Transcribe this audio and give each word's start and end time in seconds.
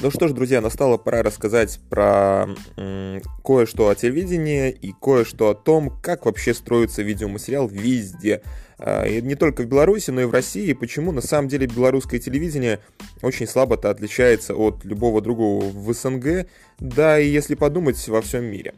Ну 0.00 0.12
что 0.12 0.28
ж, 0.28 0.32
друзья, 0.32 0.60
настала 0.60 0.96
пора 0.96 1.24
рассказать 1.24 1.80
про 1.90 2.46
кое-что 3.44 3.88
о 3.88 3.96
телевидении 3.96 4.70
и 4.70 4.92
кое-что 4.92 5.50
о 5.50 5.54
том, 5.54 5.90
как 6.00 6.24
вообще 6.24 6.54
строится 6.54 7.02
видеоматериал 7.02 7.66
везде. 7.66 8.42
А, 8.78 9.04
и 9.04 9.20
не 9.20 9.34
только 9.34 9.62
в 9.62 9.66
Беларуси, 9.66 10.12
но 10.12 10.20
и 10.20 10.24
в 10.24 10.30
России. 10.30 10.72
Почему 10.72 11.10
на 11.10 11.20
самом 11.20 11.48
деле 11.48 11.66
белорусское 11.66 12.20
телевидение 12.20 12.78
очень 13.22 13.48
слабо-то 13.48 13.90
отличается 13.90 14.54
от 14.54 14.84
любого 14.84 15.20
другого 15.20 15.64
в 15.64 15.92
СНГ, 15.92 16.46
да 16.78 17.18
и 17.18 17.28
если 17.28 17.56
подумать, 17.56 18.06
во 18.06 18.22
всем 18.22 18.44
мире. 18.44 18.74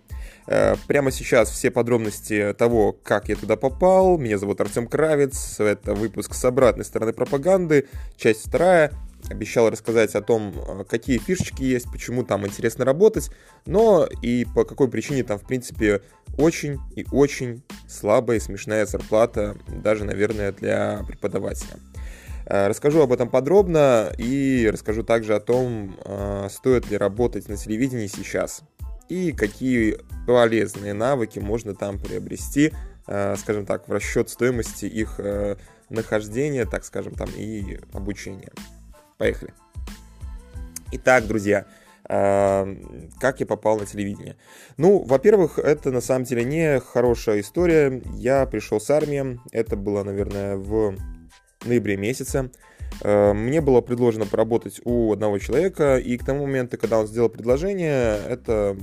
А, 0.46 0.77
прямо 0.87 1.11
сейчас 1.11 1.50
все 1.50 1.71
подробности 1.71 2.55
того, 2.57 2.96
как 3.02 3.29
я 3.29 3.37
туда 3.37 3.57
попал. 3.57 4.16
Меня 4.16 4.39
зовут 4.39 4.62
Артем 4.62 4.87
Кравец. 4.87 5.61
Это 5.61 5.93
выпуск 5.93 6.32
с 6.32 6.43
обратной 6.46 6.87
стороны 6.87 7.13
пропаганды, 7.13 7.89
часть 8.17 8.49
вторая 8.49 8.91
обещал 9.30 9.70
рассказать 9.70 10.14
о 10.14 10.22
том, 10.22 10.52
э, 10.54 10.84
какие 10.84 11.18
фишечки 11.18 11.62
есть, 11.62 11.90
почему 11.90 12.25
там 12.25 12.46
интересно 12.46 12.84
работать, 12.84 13.30
но 13.64 14.06
и 14.22 14.44
по 14.44 14.64
какой 14.64 14.89
причине 14.89 15.22
там, 15.22 15.39
в 15.39 15.46
принципе, 15.46 16.03
очень 16.36 16.79
и 16.94 17.06
очень 17.12 17.62
слабая 17.89 18.39
и 18.39 18.40
смешная 18.40 18.86
зарплата, 18.86 19.56
даже, 19.68 20.04
наверное, 20.04 20.53
для 20.53 21.04
преподавателя. 21.06 21.79
Э, 22.46 22.66
расскажу 22.66 23.00
об 23.00 23.12
этом 23.12 23.29
подробно 23.29 24.12
и 24.18 24.68
расскажу 24.70 25.04
также 25.04 25.34
о 25.34 25.40
том, 25.40 25.96
э, 26.04 26.48
стоит 26.50 26.90
ли 26.90 26.96
работать 26.96 27.48
на 27.48 27.56
телевидении 27.56 28.08
сейчас 28.08 28.62
и 29.08 29.32
какие 29.32 29.98
полезные 30.26 30.92
навыки 30.92 31.40
можно 31.40 31.75
там 31.75 31.98
приобрести, 31.98 32.72
скажем 33.05 33.67
так, 33.67 33.89
в 33.89 33.92
расчет 33.92 34.31
стоимости 34.31 34.84
их 34.84 35.19
нахождения, 35.89 36.64
так 36.64 36.84
скажем, 36.84 37.14
там 37.14 37.28
и 37.36 37.81
обучения. 37.92 38.53
Поехали. 39.21 39.53
Итак, 40.93 41.27
друзья, 41.27 41.67
э, 42.09 42.77
как 43.21 43.41
я 43.41 43.45
попал 43.45 43.79
на 43.79 43.85
телевидение? 43.85 44.37
Ну, 44.79 45.03
во-первых, 45.03 45.59
это 45.59 45.91
на 45.91 46.01
самом 46.01 46.25
деле 46.25 46.43
не 46.43 46.81
хорошая 46.81 47.41
история. 47.41 48.01
Я 48.15 48.47
пришел 48.47 48.81
с 48.81 48.89
армии, 48.89 49.39
это 49.53 49.77
было, 49.77 50.05
наверное, 50.05 50.57
в 50.57 50.97
ноябре 51.67 51.99
месяце. 51.99 52.51
Э, 53.03 53.35
мне 53.35 53.61
было 53.61 53.83
предложено 53.83 54.25
поработать 54.25 54.81
у 54.87 55.12
одного 55.12 55.39
человека, 55.39 55.99
и 55.99 56.17
к 56.17 56.25
тому 56.25 56.47
моменту, 56.47 56.79
когда 56.79 56.99
он 56.99 57.07
сделал 57.07 57.29
предложение, 57.29 58.17
это 58.27 58.75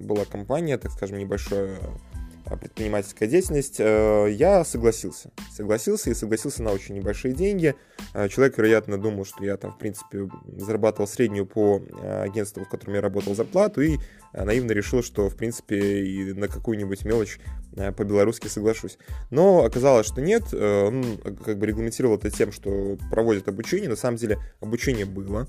была 0.00 0.24
компания, 0.24 0.78
так 0.78 0.90
скажем, 0.92 1.18
небольшая 1.18 1.76
а, 1.82 1.98
предпринимательская 2.44 3.28
деятельность, 3.28 3.76
э, 3.78 4.28
я 4.30 4.64
согласился. 4.64 5.30
Согласился 5.54 6.10
и 6.10 6.14
согласился 6.14 6.62
на 6.62 6.72
очень 6.72 6.94
небольшие 6.94 7.34
деньги. 7.34 7.74
Э, 8.14 8.28
человек, 8.28 8.58
вероятно, 8.58 8.98
думал, 8.98 9.24
что 9.24 9.44
я 9.44 9.56
там, 9.56 9.72
в 9.72 9.78
принципе, 9.78 10.28
зарабатывал 10.56 11.06
среднюю 11.06 11.46
по 11.46 11.80
э, 11.80 12.22
агентству, 12.22 12.64
в 12.64 12.68
котором 12.68 12.94
я 12.94 13.00
работал, 13.00 13.34
зарплату, 13.34 13.80
и 13.80 13.98
наивно 14.32 14.72
решил, 14.72 15.02
что, 15.02 15.28
в 15.28 15.36
принципе, 15.36 16.04
и 16.04 16.32
на 16.32 16.48
какую-нибудь 16.48 17.04
мелочь 17.04 17.38
по-белорусски 17.74 18.48
соглашусь. 18.48 18.96
Но 19.30 19.64
оказалось, 19.64 20.06
что 20.06 20.22
нет. 20.22 20.54
Он 20.54 21.18
как 21.44 21.58
бы 21.58 21.66
регламентировал 21.66 22.16
это 22.16 22.30
тем, 22.30 22.50
что 22.50 22.96
проводит 23.10 23.48
обучение. 23.48 23.90
На 23.90 23.96
самом 23.96 24.16
деле 24.16 24.38
обучение 24.60 25.04
было. 25.04 25.46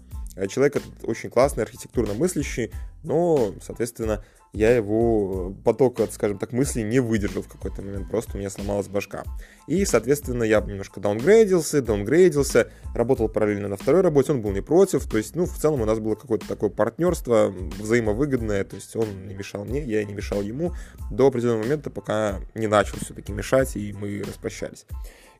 Человек 0.49 0.77
этот 0.77 0.91
очень 1.03 1.29
классный, 1.29 1.63
архитектурно 1.63 2.13
мыслящий, 2.13 2.73
но, 3.03 3.53
соответственно, 3.61 4.23
я 4.53 4.75
его 4.75 5.51
э, 5.51 5.63
потока, 5.63 6.07
скажем 6.11 6.37
так, 6.37 6.53
мыслей 6.53 6.83
не 6.83 6.99
выдержал 6.99 7.41
в 7.41 7.47
какой-то 7.47 7.81
момент, 7.81 8.09
просто 8.09 8.35
у 8.35 8.37
меня 8.37 8.51
сломалась 8.51 8.87
башка. 8.87 9.23
И, 9.65 9.83
соответственно, 9.83 10.43
я 10.43 10.61
немножко 10.61 10.99
даунгрейдился, 10.99 11.81
даунгрейдился, 11.81 12.69
работал 12.93 13.29
параллельно 13.29 13.67
на 13.67 13.77
второй 13.77 14.01
работе, 14.01 14.31
он 14.31 14.41
был 14.41 14.51
не 14.51 14.61
против, 14.61 15.09
то 15.09 15.17
есть, 15.17 15.35
ну, 15.35 15.45
в 15.45 15.57
целом 15.57 15.81
у 15.81 15.85
нас 15.85 15.97
было 15.97 16.13
какое-то 16.13 16.47
такое 16.47 16.69
партнерство 16.69 17.51
взаимовыгодное, 17.79 18.63
то 18.63 18.75
есть 18.75 18.95
он 18.95 19.27
не 19.27 19.33
мешал 19.33 19.65
мне, 19.65 19.83
я 19.83 20.03
не 20.03 20.13
мешал 20.13 20.43
ему 20.43 20.73
до 21.09 21.27
определенного 21.27 21.63
момента, 21.63 21.89
пока 21.89 22.39
не 22.53 22.67
начал 22.67 22.97
все-таки 22.99 23.31
мешать, 23.31 23.75
и 23.75 23.91
мы 23.93 24.21
распрощались. 24.21 24.85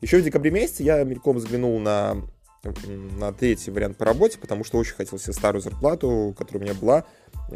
Еще 0.00 0.18
в 0.18 0.24
декабре 0.24 0.50
месяце 0.50 0.82
я 0.82 1.02
мельком 1.04 1.36
взглянул 1.36 1.78
на 1.78 2.16
на 3.18 3.32
третий 3.32 3.70
вариант 3.70 3.98
по 3.98 4.04
работе, 4.04 4.38
потому 4.38 4.64
что 4.64 4.78
очень 4.78 4.94
хотел 4.94 5.18
себе 5.18 5.32
старую 5.32 5.60
зарплату, 5.60 6.34
которая 6.36 6.62
у 6.62 6.64
меня 6.64 6.74
была, 6.74 7.04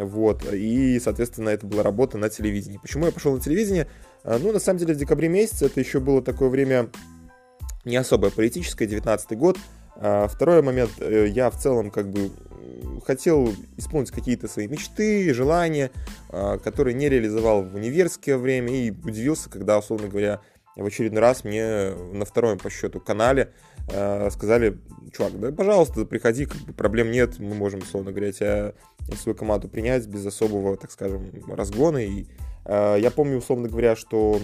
вот, 0.05 0.45
и, 0.53 1.01
соответственно, 1.01 1.51
это 1.51 1.67
была 1.67 1.83
работа 1.83 2.19
на 2.19 2.29
телевидении. 2.29 2.79
Почему 2.79 3.07
я 3.07 3.13
пошел 3.13 3.35
на 3.35 3.41
телевидение? 3.41 3.89
А, 4.25 4.39
ну, 4.39 4.53
на 4.53 4.59
самом 4.59 4.79
деле, 4.79 4.95
в 4.95 4.97
декабре 4.97 5.29
месяце 5.29 5.67
это 5.67 5.81
еще 5.81 6.01
было 6.01 6.23
такое 6.23 6.49
время 6.49 6.91
не 7.85 7.97
особо 7.97 8.31
политическое, 8.31 8.87
19 8.87 9.37
год. 9.39 9.59
А, 9.97 10.29
второй 10.29 10.63
момент, 10.63 10.93
э, 11.01 11.27
я 11.29 11.51
в 11.51 11.59
целом 11.59 11.91
как 11.91 12.11
бы 12.11 12.31
хотел 13.07 13.53
исполнить 13.77 14.11
какие-то 14.11 14.49
свои 14.49 14.69
мечты, 14.69 15.33
желания, 15.33 15.91
а, 16.29 16.59
которые 16.59 16.95
не 16.95 17.09
реализовал 17.09 17.63
в 17.63 17.75
универское 17.75 18.37
время, 18.37 18.71
и 18.73 18.91
удивился, 18.91 19.51
когда, 19.51 19.79
условно 19.79 20.09
говоря, 20.09 20.41
в 20.77 20.85
очередной 20.85 21.21
раз 21.21 21.43
мне 21.45 21.91
на 22.13 22.25
втором 22.25 22.59
по 22.59 22.71
счету 22.71 23.01
канале 23.01 23.53
сказали, 23.89 24.79
чувак, 25.13 25.39
да, 25.41 25.53
пожалуйста, 25.53 26.05
приходи, 26.05 26.47
как 26.47 26.59
бы 26.59 26.73
проблем 26.73 27.11
нет, 27.11 27.39
мы 27.39 27.55
можем, 27.55 27.81
условно 27.81 28.13
говоря, 28.13 28.33
тебя 28.33 28.75
свою 29.17 29.37
команду 29.37 29.69
принять 29.69 30.07
без 30.07 30.27
особого, 30.27 30.77
так 30.77 30.91
скажем, 30.91 31.31
разгона. 31.49 31.99
И 31.99 32.27
э, 32.65 32.97
я 33.01 33.11
помню, 33.11 33.39
условно 33.39 33.69
говоря, 33.69 33.97
что 33.97 34.41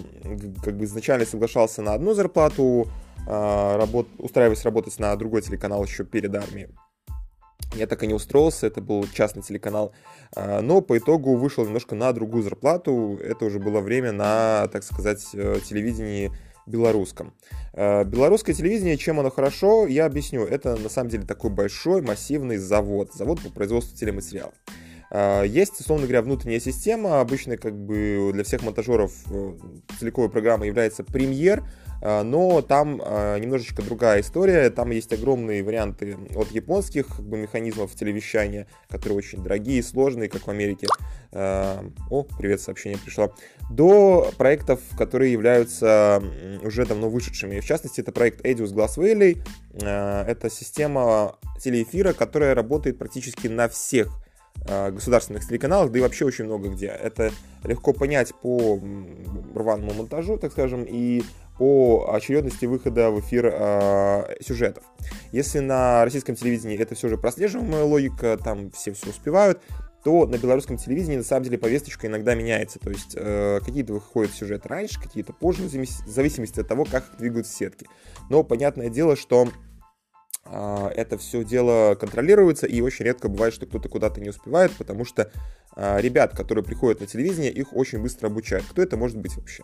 как 0.62 0.76
бы 0.76 0.84
изначально 0.84 1.26
соглашался 1.26 1.82
на 1.82 1.94
одну 1.94 2.14
зарплату, 2.14 2.88
э, 3.26 3.76
работ, 3.76 4.08
устраиваясь 4.18 4.64
работать 4.64 4.98
на 4.98 5.14
другой 5.16 5.42
телеканал 5.42 5.84
еще 5.84 6.04
перед 6.04 6.34
армией. 6.34 6.68
Я 7.74 7.86
так 7.86 8.02
и 8.02 8.06
не 8.06 8.14
устроился, 8.14 8.66
это 8.66 8.80
был 8.80 9.06
частный 9.12 9.42
телеканал, 9.42 9.92
э, 10.36 10.60
но 10.60 10.80
по 10.80 10.96
итогу 10.96 11.36
вышел 11.36 11.64
немножко 11.64 11.94
на 11.94 12.12
другую 12.12 12.42
зарплату. 12.42 13.18
Это 13.22 13.44
уже 13.44 13.58
было 13.58 13.80
время 13.80 14.12
на, 14.12 14.68
так 14.72 14.82
сказать, 14.82 15.26
э, 15.34 15.58
телевидении 15.64 16.30
белорусском. 16.66 17.34
Э, 17.72 18.04
белорусское 18.04 18.54
телевидение, 18.54 18.96
чем 18.96 19.20
оно 19.20 19.30
хорошо, 19.30 19.86
я 19.86 20.06
объясню. 20.06 20.44
Это 20.44 20.76
на 20.76 20.88
самом 20.88 21.10
деле 21.10 21.24
такой 21.24 21.50
большой 21.50 22.02
массивный 22.02 22.56
завод, 22.56 23.12
завод 23.14 23.40
по 23.42 23.50
производству 23.50 23.96
телематериалов. 23.96 24.54
Э, 25.14 25.44
есть, 25.46 25.80
условно 25.80 26.06
говоря, 26.06 26.22
внутренняя 26.22 26.58
система. 26.58 27.20
Обычно 27.20 27.56
как 27.56 27.74
бы 27.78 28.30
для 28.32 28.42
всех 28.42 28.64
монтажеров 28.64 29.12
э, 29.30 29.52
целиковой 30.00 30.28
программы 30.28 30.66
является 30.66 31.04
премьер, 31.04 31.62
но 32.02 32.60
там 32.60 32.96
немножечко 32.96 33.80
другая 33.80 34.20
история. 34.20 34.68
Там 34.68 34.90
есть 34.90 35.10
огромные 35.14 35.62
варианты 35.62 36.18
от 36.34 36.50
японских 36.50 37.06
как 37.06 37.24
бы, 37.24 37.38
механизмов 37.38 37.94
телевещания, 37.94 38.66
которые 38.90 39.16
очень 39.16 39.42
дорогие 39.42 39.82
сложные, 39.82 40.28
как 40.28 40.42
в 40.42 40.50
Америке. 40.50 40.86
О, 41.32 42.26
привет, 42.38 42.60
сообщение 42.60 42.98
пришло 42.98 43.34
до 43.70 44.30
проектов, 44.36 44.80
которые 44.98 45.32
являются 45.32 46.22
уже 46.62 46.84
давно 46.84 47.08
вышедшими. 47.08 47.60
В 47.60 47.64
частности, 47.64 48.02
это 48.02 48.12
проект 48.12 48.44
Edius 48.44 48.74
Glass 48.74 48.98
Valley. 48.98 49.38
Это 49.72 50.50
система 50.50 51.36
телеэфира, 51.58 52.12
которая 52.12 52.54
работает 52.54 52.98
практически 52.98 53.46
на 53.46 53.68
всех 53.68 54.23
государственных 54.66 55.46
телеканалах, 55.46 55.92
да 55.92 55.98
и 55.98 56.02
вообще 56.02 56.24
очень 56.24 56.46
много 56.46 56.70
где. 56.70 56.86
Это 56.86 57.32
легко 57.64 57.92
понять 57.92 58.32
по 58.34 58.80
рваному 59.54 59.92
монтажу, 59.92 60.38
так 60.38 60.52
скажем, 60.52 60.84
и 60.88 61.22
по 61.58 62.10
очередности 62.12 62.66
выхода 62.66 63.10
в 63.10 63.20
эфир 63.20 63.46
э, 63.46 64.36
сюжетов. 64.40 64.84
Если 65.32 65.60
на 65.60 66.04
российском 66.04 66.34
телевидении 66.34 66.78
это 66.78 66.94
все 66.94 67.08
же 67.08 67.16
прослеживаемая 67.16 67.84
логика, 67.84 68.38
там 68.42 68.70
все 68.72 68.92
все 68.92 69.10
успевают, 69.10 69.60
то 70.02 70.26
на 70.26 70.36
белорусском 70.36 70.76
телевидении 70.76 71.16
на 71.16 71.22
самом 71.22 71.44
деле 71.44 71.56
повесточка 71.56 72.06
иногда 72.06 72.34
меняется. 72.34 72.78
То 72.78 72.90
есть 72.90 73.14
э, 73.14 73.60
какие-то 73.64 73.94
выходят 73.94 74.34
сюжеты 74.34 74.68
раньше, 74.68 75.00
какие-то 75.00 75.32
позже, 75.32 75.62
в 75.62 76.08
зависимости 76.08 76.60
от 76.60 76.68
того, 76.68 76.84
как 76.84 77.04
двигаются 77.18 77.54
сетки. 77.54 77.86
Но 78.28 78.42
понятное 78.42 78.90
дело, 78.90 79.16
что 79.16 79.46
э, 79.46 79.50
это 80.46 81.16
все 81.18 81.42
дело 81.44 81.94
контролируется, 81.94 82.66
и 82.66 82.80
очень 82.80 83.04
редко 83.04 83.28
бывает, 83.28 83.54
что 83.54 83.66
кто-то 83.66 83.88
куда-то 83.88 84.20
не 84.20 84.28
успевает, 84.28 84.72
потому 84.72 85.04
что 85.04 85.30
э, 85.76 86.00
ребят, 86.00 86.36
которые 86.36 86.64
приходят 86.64 87.00
на 87.00 87.06
телевидение, 87.06 87.50
их 87.50 87.74
очень 87.74 88.00
быстро 88.00 88.26
обучают. 88.26 88.66
Кто 88.66 88.82
это 88.82 88.96
может 88.96 89.18
быть 89.18 89.36
вообще? 89.36 89.62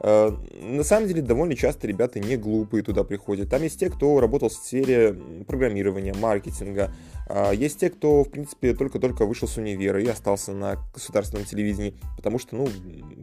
Э, 0.00 0.30
на 0.60 0.84
самом 0.84 1.08
деле, 1.08 1.22
довольно 1.22 1.54
часто 1.54 1.86
ребята 1.86 2.20
не 2.20 2.36
глупые 2.36 2.82
туда 2.82 3.04
приходят. 3.04 3.50
Там 3.50 3.62
есть 3.62 3.78
те, 3.78 3.90
кто 3.90 4.20
работал 4.20 4.48
в 4.48 4.54
сфере 4.54 5.14
программирования, 5.46 6.14
маркетинга. 6.14 6.92
А, 7.28 7.50
есть 7.52 7.80
те, 7.80 7.90
кто, 7.90 8.22
в 8.22 8.30
принципе, 8.30 8.74
только-только 8.74 9.26
вышел 9.26 9.48
с 9.48 9.56
универа 9.56 10.00
и 10.00 10.06
остался 10.06 10.52
на 10.52 10.76
государственном 10.94 11.44
телевидении, 11.44 11.98
потому 12.16 12.38
что, 12.38 12.54
ну, 12.56 12.68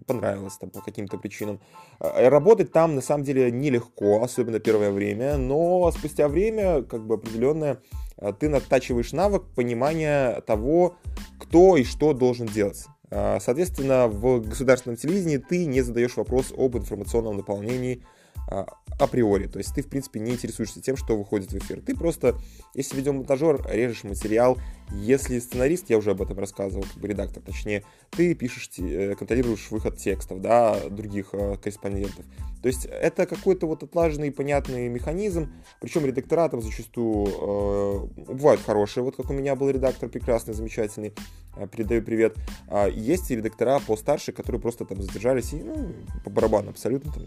понравилось 0.05 0.57
там 0.57 0.69
по 0.69 0.81
каким-то 0.81 1.17
причинам. 1.17 1.59
А, 2.00 2.29
работать 2.29 2.71
там, 2.71 2.95
на 2.95 3.01
самом 3.01 3.23
деле, 3.23 3.51
нелегко, 3.51 4.21
особенно 4.21 4.59
первое 4.59 4.91
время, 4.91 5.38
но 5.38 5.89
спустя 5.91 6.27
время, 6.27 6.83
как 6.83 7.05
бы 7.05 7.15
определенное, 7.15 7.79
а, 8.17 8.33
ты 8.33 8.50
натачиваешь 8.50 9.13
навык 9.13 9.44
понимания 9.55 10.41
того, 10.41 10.95
кто 11.39 11.77
и 11.77 11.83
что 11.83 12.13
должен 12.13 12.47
делать. 12.47 12.85
Соответственно, 13.09 14.07
в 14.07 14.39
государственном 14.41 14.97
телевидении 14.97 15.38
ты 15.38 15.65
не 15.65 15.83
задаешь 15.83 16.17
вопрос 16.17 16.51
об 16.57 16.75
информационном 16.77 17.38
наполнении 17.38 18.03
априори. 18.48 19.48
То 19.48 19.57
есть 19.57 19.74
ты, 19.74 19.81
в 19.81 19.88
принципе, 19.88 20.19
не 20.19 20.31
интересуешься 20.31 20.81
тем, 20.81 20.95
что 20.95 21.18
выходит 21.18 21.51
в 21.51 21.57
эфир. 21.57 21.81
Ты 21.81 21.95
просто, 21.95 22.36
если 22.74 22.98
видеомонтажер, 22.98 23.66
режешь 23.69 24.04
материал. 24.04 24.57
Если 24.92 25.40
сценарист, 25.40 25.90
я 25.90 25.98
уже 25.98 26.12
об 26.12 26.22
этом 26.22 26.38
рассказывал, 26.38 26.84
как 26.84 27.01
бы 27.01 27.07
редактор, 27.07 27.42
точнее, 27.42 27.84
ты 28.12 28.36
пишешь, 28.36 28.69
э, 28.78 29.16
контролируешь 29.16 29.72
выход 29.72 29.98
текстов, 29.98 30.42
да, 30.42 30.78
других 30.90 31.30
э, 31.34 31.56
корреспондентов. 31.57 32.25
То 32.62 32.68
есть 32.68 32.86
это 32.86 33.25
какой-то 33.25 33.66
вот 33.66 33.84
отлаженный 33.84 34.31
понятный 34.31 34.88
механизм, 34.88 35.51
причем 35.81 36.06
редактора 36.06 36.48
там 36.48 36.62
зачастую 36.62 37.28
э, 37.28 38.31
бывают 38.31 38.62
хорошие, 38.62 39.04
вот 39.04 39.16
как 39.16 39.30
у 39.30 39.34
меня 39.34 39.56
был 39.56 39.69
редактор 39.69 40.10
прекрасный, 40.10 40.54
замечательный, 40.54 41.13
э, 41.57 41.68
передаю 41.68 42.04
привет. 42.04 42.36
А 42.68 42.88
есть 42.88 43.31
и 43.31 43.36
редактора 43.36 43.81
постарше, 43.86 44.31
которые 44.31 44.62
просто 44.62 44.86
там 44.86 45.01
задержались 45.01 45.54
и, 45.54 45.57
ну, 45.57 45.94
по 46.24 46.30
барабану 46.30 46.69
абсолютно 46.69 47.12
там, 47.12 47.24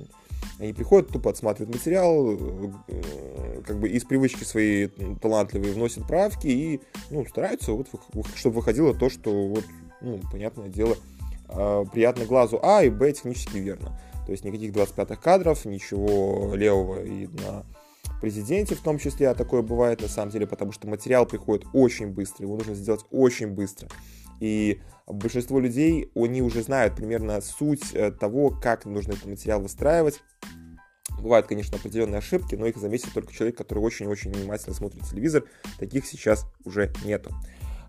они 0.58 0.72
приходят, 0.72 1.05
тупо 1.06 1.30
отсматривают 1.30 1.76
материал, 1.76 2.36
э, 2.88 3.62
как 3.66 3.78
бы 3.80 3.88
из 3.88 4.04
привычки 4.04 4.44
свои 4.44 4.88
талантливые 5.20 5.72
вносят 5.72 6.06
правки 6.06 6.46
и, 6.46 6.80
ну, 7.10 7.26
стараются, 7.26 7.72
вот, 7.72 7.88
чтобы 8.34 8.56
выходило 8.56 8.94
то, 8.94 9.08
что, 9.10 9.48
вот, 9.48 9.64
ну, 10.00 10.20
понятное 10.30 10.68
дело, 10.68 10.96
э, 11.48 11.84
приятно 11.92 12.24
глазу 12.24 12.60
А 12.62 12.82
и 12.82 12.90
Б 12.90 13.12
технически 13.12 13.58
верно. 13.58 13.98
То 14.26 14.32
есть 14.32 14.44
никаких 14.44 14.72
25-х 14.72 15.16
кадров, 15.16 15.64
ничего 15.64 16.54
левого 16.54 17.04
и 17.04 17.28
на 17.28 17.64
президенте 18.20 18.74
в 18.74 18.80
том 18.80 18.98
числе, 18.98 19.28
а 19.28 19.34
такое 19.34 19.62
бывает 19.62 20.02
на 20.02 20.08
самом 20.08 20.32
деле, 20.32 20.46
потому 20.46 20.72
что 20.72 20.88
материал 20.88 21.26
приходит 21.26 21.66
очень 21.72 22.08
быстро, 22.08 22.44
его 22.44 22.56
нужно 22.56 22.74
сделать 22.74 23.04
очень 23.10 23.48
быстро. 23.48 23.88
И 24.40 24.80
большинство 25.06 25.60
людей, 25.60 26.10
они 26.14 26.42
уже 26.42 26.62
знают 26.62 26.96
примерно 26.96 27.40
суть 27.40 27.94
э, 27.94 28.10
того, 28.10 28.50
как 28.50 28.84
нужно 28.84 29.12
этот 29.12 29.26
материал 29.26 29.60
выстраивать. 29.60 30.22
Бывают, 31.20 31.46
конечно, 31.46 31.76
определенные 31.76 32.18
ошибки, 32.18 32.54
но 32.54 32.66
их 32.66 32.76
заметит 32.76 33.12
только 33.12 33.32
человек, 33.32 33.56
который 33.56 33.80
очень-очень 33.80 34.32
внимательно 34.32 34.74
смотрит 34.74 35.02
телевизор. 35.08 35.44
Таких 35.78 36.06
сейчас 36.06 36.46
уже 36.64 36.92
нету. 37.04 37.30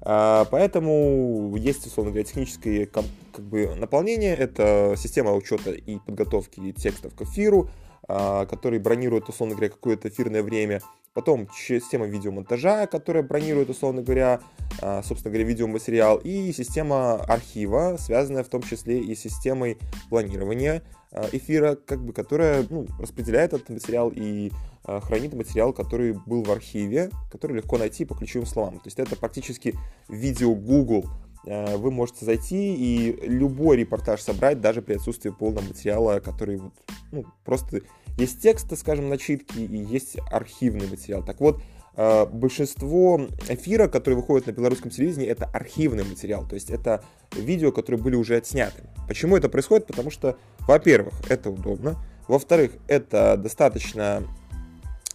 А, 0.02 0.46
поэтому 0.46 1.56
есть, 1.58 1.86
условно 1.86 2.12
говоря, 2.12 2.26
техническое 2.26 2.86
как 2.86 3.06
бы, 3.44 3.76
наполнение. 3.76 4.36
Это 4.36 4.96
система 4.98 5.34
учета 5.34 5.72
и 5.72 6.00
подготовки 6.00 6.72
текстов 6.72 7.14
к 7.14 7.24
эфиру, 7.24 7.70
а, 8.08 8.46
который 8.46 8.80
бронирует, 8.80 9.28
условно 9.28 9.56
говоря, 9.56 9.70
какое-то 9.70 10.08
эфирное 10.10 10.44
время. 10.44 10.82
Потом 11.14 11.50
система 11.52 12.06
видеомонтажа, 12.06 12.86
которая 12.86 13.24
бронирует, 13.24 13.70
условно 13.70 14.04
говоря, 14.04 14.40
а, 14.82 15.02
собственно 15.02 15.34
говоря, 15.34 15.50
видеоматериал. 15.50 16.18
И 16.18 16.54
система 16.54 17.16
архива, 17.16 17.98
связанная 18.00 18.44
в 18.44 18.50
том 18.50 18.62
числе 18.62 19.00
и 19.00 19.16
с 19.16 19.22
системой 19.22 19.78
планирования 20.10 20.84
эфира, 21.31 21.75
как 21.75 22.04
бы, 22.04 22.13
которая 22.13 22.65
ну, 22.69 22.88
распределяет 23.00 23.54
этот 23.54 23.69
материал 23.69 24.12
и 24.13 24.51
Э, 24.88 25.01
хранит 25.01 25.33
материал, 25.33 25.74
который 25.74 26.13
был 26.13 26.44
в 26.44 26.51
архиве, 26.51 27.12
который 27.30 27.57
легко 27.57 27.77
найти 27.77 28.06
по 28.06 28.15
ключевым 28.15 28.48
словам. 28.48 28.75
То 28.75 28.86
есть 28.86 29.00
это 29.00 29.18
практически 29.18 29.75
видео 30.07 30.56
Google. 30.56 31.06
Э, 31.45 31.75
вы 31.75 31.92
можете 31.92 32.24
зайти 32.24 32.74
и 32.74 33.27
любой 33.27 33.75
репортаж 33.75 34.21
собрать, 34.21 34.62
даже 34.62 34.81
при 34.81 34.94
отсутствии 34.94 35.30
полного 35.30 35.65
материала, 35.65 36.21
который 36.21 36.56
вот, 36.57 36.74
ну, 37.12 37.25
просто 37.44 37.81
есть 38.18 38.42
тексты, 38.42 38.77
скажем, 38.77 39.09
начитки 39.09 39.59
и 39.59 39.77
есть 39.77 40.18
архивный 40.31 40.88
материал. 40.88 41.21
Так 41.21 41.42
вот, 41.42 41.57
э, 41.57 41.62
большинство 41.98 43.20
эфира, 43.50 43.88
которые 43.88 44.20
выходят 44.20 44.46
на 44.48 44.52
белорусском 44.52 44.92
телевидении, 44.92 45.28
это 45.28 45.46
архивный 45.46 46.04
материал, 46.04 46.48
то 46.48 46.54
есть 46.54 46.70
это 46.70 47.04
видео, 47.34 47.72
которые 47.72 48.00
были 48.00 48.16
уже 48.16 48.38
отсняты. 48.38 48.84
Почему 49.08 49.36
это 49.36 49.50
происходит? 49.50 49.88
Потому 49.88 50.12
что, 50.12 50.38
во-первых, 50.68 51.16
это 51.28 51.50
удобно, 51.50 51.98
во-вторых, 52.28 52.74
это 52.88 53.36
достаточно 53.38 54.24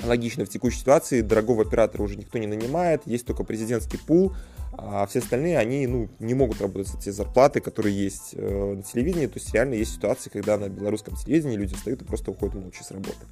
логично 0.03 0.45
в 0.45 0.49
текущей 0.49 0.81
ситуации, 0.81 1.21
дорогого 1.21 1.63
оператора 1.63 2.03
уже 2.03 2.17
никто 2.17 2.39
не 2.39 2.47
нанимает, 2.47 3.03
есть 3.07 3.27
только 3.27 3.45
президентский 3.45 3.99
пул, 3.99 4.35
а 4.73 5.07
все 5.07 5.19
остальные, 5.19 5.59
они 5.59 5.87
ну, 5.87 6.09
не 6.19 6.35
могут 6.35 6.61
работать 6.61 6.89
за 6.89 6.99
те 6.99 7.13
зарплаты, 7.13 7.61
которые 7.61 7.95
есть 7.95 8.31
э, 8.33 8.75
на 8.75 8.83
телевидении, 8.83 9.27
то 9.27 9.39
есть 9.39 9.53
реально 9.53 9.75
есть 9.75 9.95
ситуации, 9.95 10.31
когда 10.31 10.57
на 10.57 10.69
белорусском 10.69 11.15
телевидении 11.15 11.57
люди 11.57 11.75
встают 11.75 12.01
и 12.03 12.05
просто 12.05 12.31
уходят 12.31 12.55
молча 12.55 12.83
с 12.83 12.91
работы. 12.91 13.27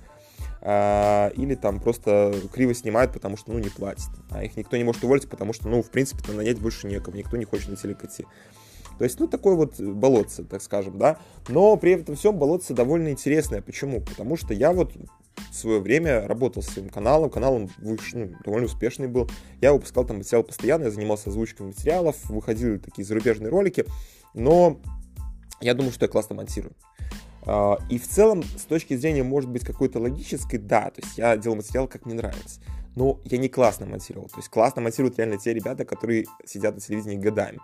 А, 0.63 1.29
или 1.37 1.55
там 1.55 1.81
просто 1.81 2.35
криво 2.53 2.75
снимают, 2.75 3.13
потому 3.13 3.37
что, 3.37 3.53
ну, 3.53 3.59
не 3.59 3.71
платят. 3.71 4.11
А 4.31 4.45
их 4.45 4.57
никто 4.57 4.77
не 4.77 4.85
может 4.85 5.03
уволить, 5.03 5.29
потому 5.29 5.53
что, 5.53 5.69
ну, 5.69 5.83
в 5.83 5.91
принципе-то 5.91 6.33
нанять 6.33 6.59
больше 6.59 6.87
некого, 6.87 7.17
никто 7.17 7.37
не 7.37 7.45
хочет 7.45 7.69
на 7.69 7.77
телек 7.77 8.05
идти. 8.05 8.27
То 8.99 9.05
есть, 9.05 9.19
ну, 9.19 9.27
такое 9.27 9.55
вот 9.55 9.81
болотце, 9.81 10.45
так 10.45 10.63
скажем, 10.63 10.99
да. 10.99 11.19
Но 11.49 11.77
при 11.77 11.93
этом 11.93 12.15
всем 12.15 12.37
болотце 12.37 12.75
довольно 12.75 13.09
интересное. 13.09 13.63
Почему? 13.63 14.03
Потому 14.03 14.37
что 14.37 14.53
я 14.53 14.73
вот 14.73 14.93
в 15.51 15.55
свое 15.55 15.81
время 15.81 16.29
работал 16.29 16.63
с 16.63 16.67
своим 16.67 16.91
каналом, 16.91 17.31
канал 17.31 17.55
он 17.55 17.71
ну, 17.79 17.97
довольно 18.45 18.67
успешный 18.67 19.09
был. 19.09 19.31
Я 19.63 19.73
выпускал 19.73 20.05
там 20.05 20.19
материал 20.19 20.43
постоянно, 20.43 20.85
я 20.85 20.91
занимался 20.91 21.31
озвучкой 21.31 21.67
материалов, 21.67 22.29
выходили 22.29 22.77
такие 22.77 23.07
зарубежные 23.07 23.49
ролики, 23.49 23.87
но 24.35 24.79
я 25.61 25.75
думаю, 25.75 25.93
что 25.93 26.05
я 26.05 26.09
классно 26.11 26.37
монтирую. 26.37 26.75
А, 27.47 27.79
и 27.89 27.99
в 27.99 28.07
целом, 28.07 28.43
с 28.43 28.63
точки 28.63 28.97
зрения, 28.97 29.23
может 29.23 29.51
быть, 29.51 29.65
какой-то 29.65 29.99
логической, 29.99 30.59
да, 30.59 30.91
то 30.91 31.01
есть 31.03 31.19
я 31.19 31.37
делал 31.37 31.57
материал, 31.57 31.89
как 31.89 32.07
мне 32.07 32.15
нравится. 32.15 32.61
Но 32.97 33.21
я 33.25 33.39
не 33.39 33.49
классно 33.49 33.87
монтировал. 33.87 34.29
То 34.29 34.39
есть 34.39 34.49
классно 34.49 34.83
монтируют 34.83 35.19
реально 35.19 35.39
те 35.39 35.55
ребята, 35.55 35.85
которые 35.85 36.27
сидят 36.45 36.75
на 36.75 36.81
телевидении 36.81 37.17
годами 37.17 37.61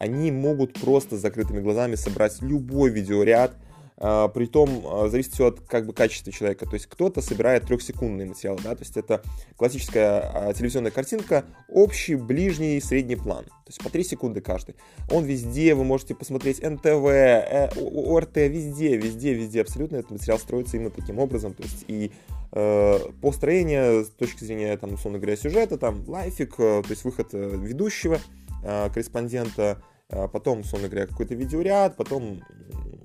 они 0.00 0.32
могут 0.32 0.80
просто 0.80 1.18
с 1.18 1.20
закрытыми 1.20 1.60
глазами 1.60 1.94
собрать 1.94 2.40
любой 2.40 2.90
видеоряд, 2.90 3.54
Притом 4.00 4.82
а, 4.86 5.08
зависит 5.08 5.34
все 5.34 5.48
от 5.48 5.60
как 5.60 5.86
бы 5.86 5.92
качества 5.92 6.32
человека. 6.32 6.64
То 6.64 6.72
есть 6.72 6.86
кто-то 6.86 7.20
собирает 7.20 7.66
трехсекундный 7.66 8.24
материал, 8.24 8.58
да, 8.64 8.74
то 8.74 8.80
есть 8.80 8.96
это 8.96 9.22
классическая 9.58 10.22
а, 10.22 10.54
телевизионная 10.54 10.90
картинка, 10.90 11.44
общий, 11.68 12.14
ближний, 12.14 12.80
средний 12.80 13.16
план. 13.16 13.44
То 13.44 13.66
есть 13.66 13.82
по 13.82 13.90
3 13.90 14.02
секунды 14.02 14.40
каждый. 14.40 14.74
Он 15.10 15.24
везде, 15.24 15.74
вы 15.74 15.84
можете 15.84 16.14
посмотреть 16.14 16.62
НТВ, 16.62 16.86
э, 16.86 17.68
ОРТ, 17.76 18.36
везде, 18.36 18.96
везде, 18.96 19.34
везде 19.34 19.60
абсолютно 19.60 19.96
этот 19.96 20.12
материал 20.12 20.38
строится 20.38 20.78
именно 20.78 20.90
таким 20.90 21.18
образом. 21.18 21.52
То 21.52 21.62
есть 21.62 21.84
и 21.86 22.10
э, 22.52 22.98
по 23.20 23.32
строению, 23.32 24.06
с 24.06 24.08
точки 24.08 24.44
зрения, 24.44 24.78
там, 24.78 24.94
условно 24.94 25.18
говоря, 25.18 25.36
сюжета, 25.36 25.76
там, 25.76 26.08
лайфик, 26.08 26.54
э, 26.58 26.82
то 26.82 26.90
есть 26.90 27.04
выход 27.04 27.28
э, 27.34 27.56
ведущего, 27.62 28.18
э, 28.64 28.88
корреспондента, 28.88 29.82
а 29.82 29.82
потом, 30.10 30.60
условно 30.60 30.88
говоря, 30.88 31.06
какой-то 31.06 31.34
видеоряд, 31.34 31.96
потом, 31.96 32.42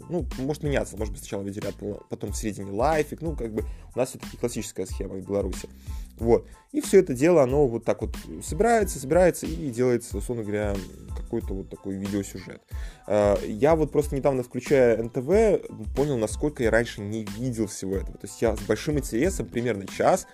ну, 0.10 0.26
может 0.40 0.64
меняться, 0.64 0.98
может 0.98 1.14
быть, 1.14 1.22
сначала 1.22 1.44
видеоряд, 1.44 1.76
потом 2.10 2.32
в 2.32 2.38
середине 2.38 2.72
лайфик, 2.72 3.22
ну, 3.22 3.36
как 3.36 3.54
бы 3.54 3.64
у 3.94 3.98
нас 3.98 4.10
все-таки 4.10 4.38
классическая 4.38 4.86
схема 4.86 5.16
в 5.16 5.26
Беларуси. 5.26 5.70
Вот. 6.18 6.48
И 6.72 6.82
все 6.82 7.00
это 7.00 7.14
дело, 7.14 7.44
оно 7.44 7.68
вот 7.68 7.84
так 7.84 8.02
вот 8.02 8.16
собирается, 8.44 9.00
собирается 9.00 9.46
и 9.46 9.70
делается, 9.70 10.18
условно 10.18 10.44
говоря, 10.44 10.76
какой-то 11.16 11.54
вот 11.54 11.70
такой 11.70 11.96
видеосюжет. 11.96 12.62
А, 13.08 13.38
я 13.46 13.76
вот 13.76 13.92
просто 13.92 14.16
недавно, 14.16 14.44
включая 14.44 15.02
НТВ, 15.02 15.96
понял, 15.96 16.18
насколько 16.18 16.64
я 16.64 16.72
раньше 16.72 17.02
не 17.02 17.26
видел 17.38 17.68
всего 17.68 17.96
этого. 17.96 18.18
То 18.18 18.28
есть 18.28 18.42
я 18.42 18.56
с 18.56 18.62
большим 18.62 18.98
интересом, 18.98 19.48
примерно 19.48 19.86
час, 19.88 20.28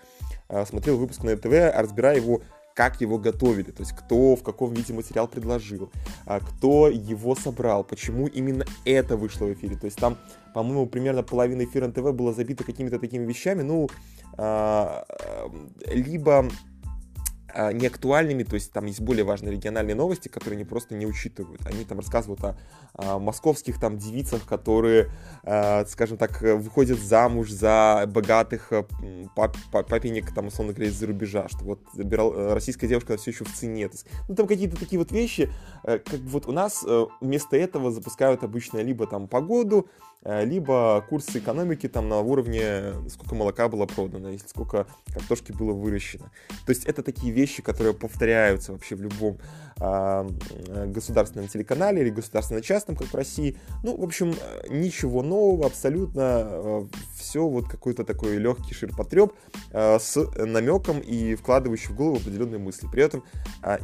а, 0.48 0.66
смотрел 0.66 0.98
выпуск 0.98 1.24
на 1.24 1.36
НТВ, 1.36 1.76
разбирая 1.76 2.18
его 2.18 2.42
как 2.76 3.02
его 3.02 3.18
готовили, 3.18 3.72
то 3.72 3.82
есть 3.82 3.94
кто 3.94 4.36
в 4.36 4.44
каком 4.44 4.74
виде 4.74 4.94
материал 4.94 5.28
предложил, 5.28 5.92
а, 6.26 6.40
кто 6.40 6.88
его 6.88 7.36
собрал, 7.36 7.84
почему 7.84 8.28
именно 8.28 8.66
это 8.86 9.18
вышло 9.18 9.46
в 9.46 9.54
эфире. 9.54 9.76
То 9.76 9.86
есть 9.86 9.98
там, 9.98 10.18
по-моему, 10.54 10.88
примерно 10.88 11.24
половина 11.24 11.64
эфира 11.64 11.88
НТВ 11.88 12.14
была 12.14 12.34
забита 12.34 12.64
какими-то 12.64 13.00
такими 13.00 13.26
вещами, 13.26 13.62
ну, 13.62 13.90
а, 14.38 15.06
либо 15.88 16.40
а, 16.40 16.50
неактуальными, 17.74 18.44
то 18.44 18.56
есть 18.56 18.72
там 18.72 18.86
есть 18.86 19.02
более 19.02 19.24
важные 19.24 19.54
региональные 19.54 19.96
новости, 19.96 20.28
которые 20.28 20.58
они 20.58 20.66
просто 20.66 20.96
не 20.96 21.06
учитывают. 21.06 21.66
Они 21.66 21.84
там 21.86 22.00
рассказывают 22.00 22.44
о, 22.44 22.58
о 22.94 23.20
московских 23.20 23.80
там 23.80 23.98
девицах, 23.98 24.46
которые, 24.46 25.10
э, 25.44 25.86
скажем 25.86 26.18
так, 26.18 26.42
выходят 26.42 27.00
замуж 27.00 27.50
за 27.52 28.06
богатых 28.08 28.72
пап, 29.36 29.58
папенек, 29.72 30.34
там, 30.34 30.48
условно 30.48 30.74
говоря, 30.74 30.90
из-за 30.90 31.08
рубежа, 31.08 31.48
что 31.50 31.64
вот 31.64 31.80
э, 31.98 32.54
российская 32.54 32.88
девушка 32.88 33.18
все 33.18 33.32
еще 33.32 33.46
в 33.46 33.54
цене. 33.54 33.88
То 33.88 33.96
есть, 33.96 34.08
ну, 34.28 34.36
там 34.36 34.48
какие-то 34.48 34.78
такие 34.78 35.00
вот 35.00 35.12
вещи, 35.12 35.52
э, 35.84 36.00
как 36.00 36.20
вот 36.22 36.48
у 36.48 36.52
нас 36.52 36.84
э, 36.88 37.06
вместо 37.20 37.58
этого 37.58 37.92
запускают 37.92 38.44
обычно 38.44 38.80
либо 38.80 39.08
там 39.08 39.28
погоду, 39.28 39.88
Э, 40.24 40.46
либо 40.46 41.04
курсы 41.10 41.40
экономики 41.40 41.90
там 41.90 42.08
на 42.08 42.20
уровне, 42.20 42.94
сколько 43.10 43.34
молока 43.34 43.68
было 43.68 43.88
продано, 43.88 44.30
или 44.30 44.42
сколько 44.46 44.86
картошки 45.08 45.52
было 45.52 45.74
выращено. 45.74 46.32
То 46.66 46.70
есть 46.70 46.86
это 46.86 47.02
такие 47.02 47.34
вещи, 47.34 47.41
которые 47.62 47.94
повторяются 47.94 48.72
вообще 48.72 48.96
в 48.96 49.02
любом 49.02 49.38
государственном 49.82 51.48
телеканале 51.48 52.02
или 52.02 52.10
государственно-частном, 52.10 52.96
как 52.96 53.08
в 53.08 53.16
России. 53.16 53.58
Ну, 53.84 53.98
в 53.98 54.04
общем, 54.04 54.36
ничего 54.70 55.24
нового, 55.24 55.66
абсолютно 55.66 56.88
все 57.18 57.48
вот 57.48 57.68
какой-то 57.68 58.04
такой 58.04 58.38
легкий 58.38 58.74
ширпотреб 58.74 59.34
с 59.74 60.18
намеком 60.36 61.00
и 61.00 61.36
вкладывающий 61.36 61.90
в 61.90 61.96
голову 61.96 62.18
определенные 62.18 62.60
мысли. 62.60 62.88
При 62.92 63.04
этом 63.04 63.24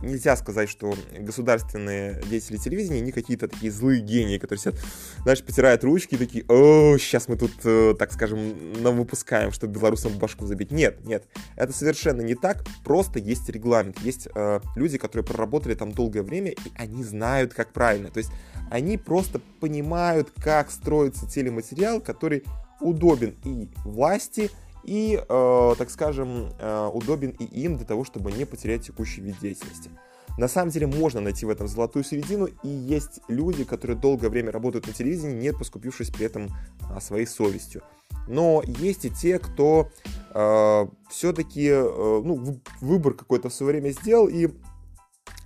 нельзя 0.01 0.35
сказать, 0.35 0.69
что 0.69 0.93
государственные 1.19 2.21
деятели 2.29 2.57
телевидения 2.57 3.01
не 3.01 3.11
какие-то 3.11 3.47
такие 3.47 3.71
злые 3.71 4.01
гении, 4.01 4.37
которые 4.37 4.59
сидят, 4.59 4.75
знаешь, 5.23 5.43
потирают 5.43 5.83
ручки 5.83 6.15
и 6.15 6.17
такие, 6.17 6.45
о, 6.47 6.97
сейчас 6.97 7.27
мы 7.27 7.37
тут, 7.37 7.51
э, 7.63 7.95
так 7.97 8.11
скажем, 8.11 8.81
нам 8.81 8.97
выпускаем, 8.97 9.51
чтобы 9.51 9.73
белорусам 9.73 10.17
башку 10.17 10.45
забить. 10.45 10.71
Нет, 10.71 11.03
нет, 11.05 11.25
это 11.55 11.73
совершенно 11.73 12.21
не 12.21 12.35
так, 12.35 12.63
просто 12.83 13.19
есть 13.19 13.49
регламент, 13.49 13.99
есть 14.01 14.27
э, 14.33 14.59
люди, 14.75 14.97
которые 14.97 15.25
проработали 15.25 15.75
там 15.87 15.93
долгое 15.93 16.23
время, 16.23 16.51
и 16.51 16.71
они 16.75 17.03
знают, 17.03 17.53
как 17.53 17.73
правильно. 17.73 18.09
То 18.09 18.19
есть 18.19 18.31
они 18.69 18.97
просто 18.97 19.39
понимают, 19.59 20.31
как 20.35 20.71
строится 20.71 21.27
телематериал, 21.27 22.01
который 22.01 22.43
удобен 22.79 23.35
и 23.43 23.69
власти, 23.83 24.51
и, 24.83 25.21
э, 25.27 25.75
так 25.77 25.89
скажем, 25.89 26.49
э, 26.59 26.89
удобен 26.93 27.31
и 27.31 27.43
им 27.43 27.77
для 27.77 27.85
того, 27.85 28.03
чтобы 28.03 28.31
не 28.31 28.45
потерять 28.45 28.85
текущий 28.85 29.21
вид 29.21 29.35
деятельности. 29.41 29.89
На 30.37 30.47
самом 30.47 30.69
деле 30.69 30.85
можно 30.85 31.19
найти 31.19 31.45
в 31.45 31.49
этом 31.49 31.67
золотую 31.67 32.03
середину, 32.03 32.45
и 32.45 32.67
есть 32.67 33.21
люди, 33.27 33.63
которые 33.63 33.97
долгое 33.97 34.29
время 34.29 34.51
работают 34.51 34.85
на 34.85 34.93
телевидении, 34.93 35.33
не 35.33 35.51
поскупившись 35.51 36.11
при 36.11 36.27
этом 36.27 36.49
а, 36.91 37.01
своей 37.01 37.25
совестью. 37.25 37.81
Но 38.27 38.61
есть 38.63 39.05
и 39.05 39.09
те, 39.09 39.39
кто 39.39 39.89
э, 40.33 40.87
все-таки 41.09 41.69
э, 41.69 42.21
ну, 42.23 42.59
выбор 42.81 43.13
какой-то 43.13 43.49
в 43.49 43.53
свое 43.53 43.73
время 43.73 43.89
сделал 43.91 44.27
и 44.27 44.49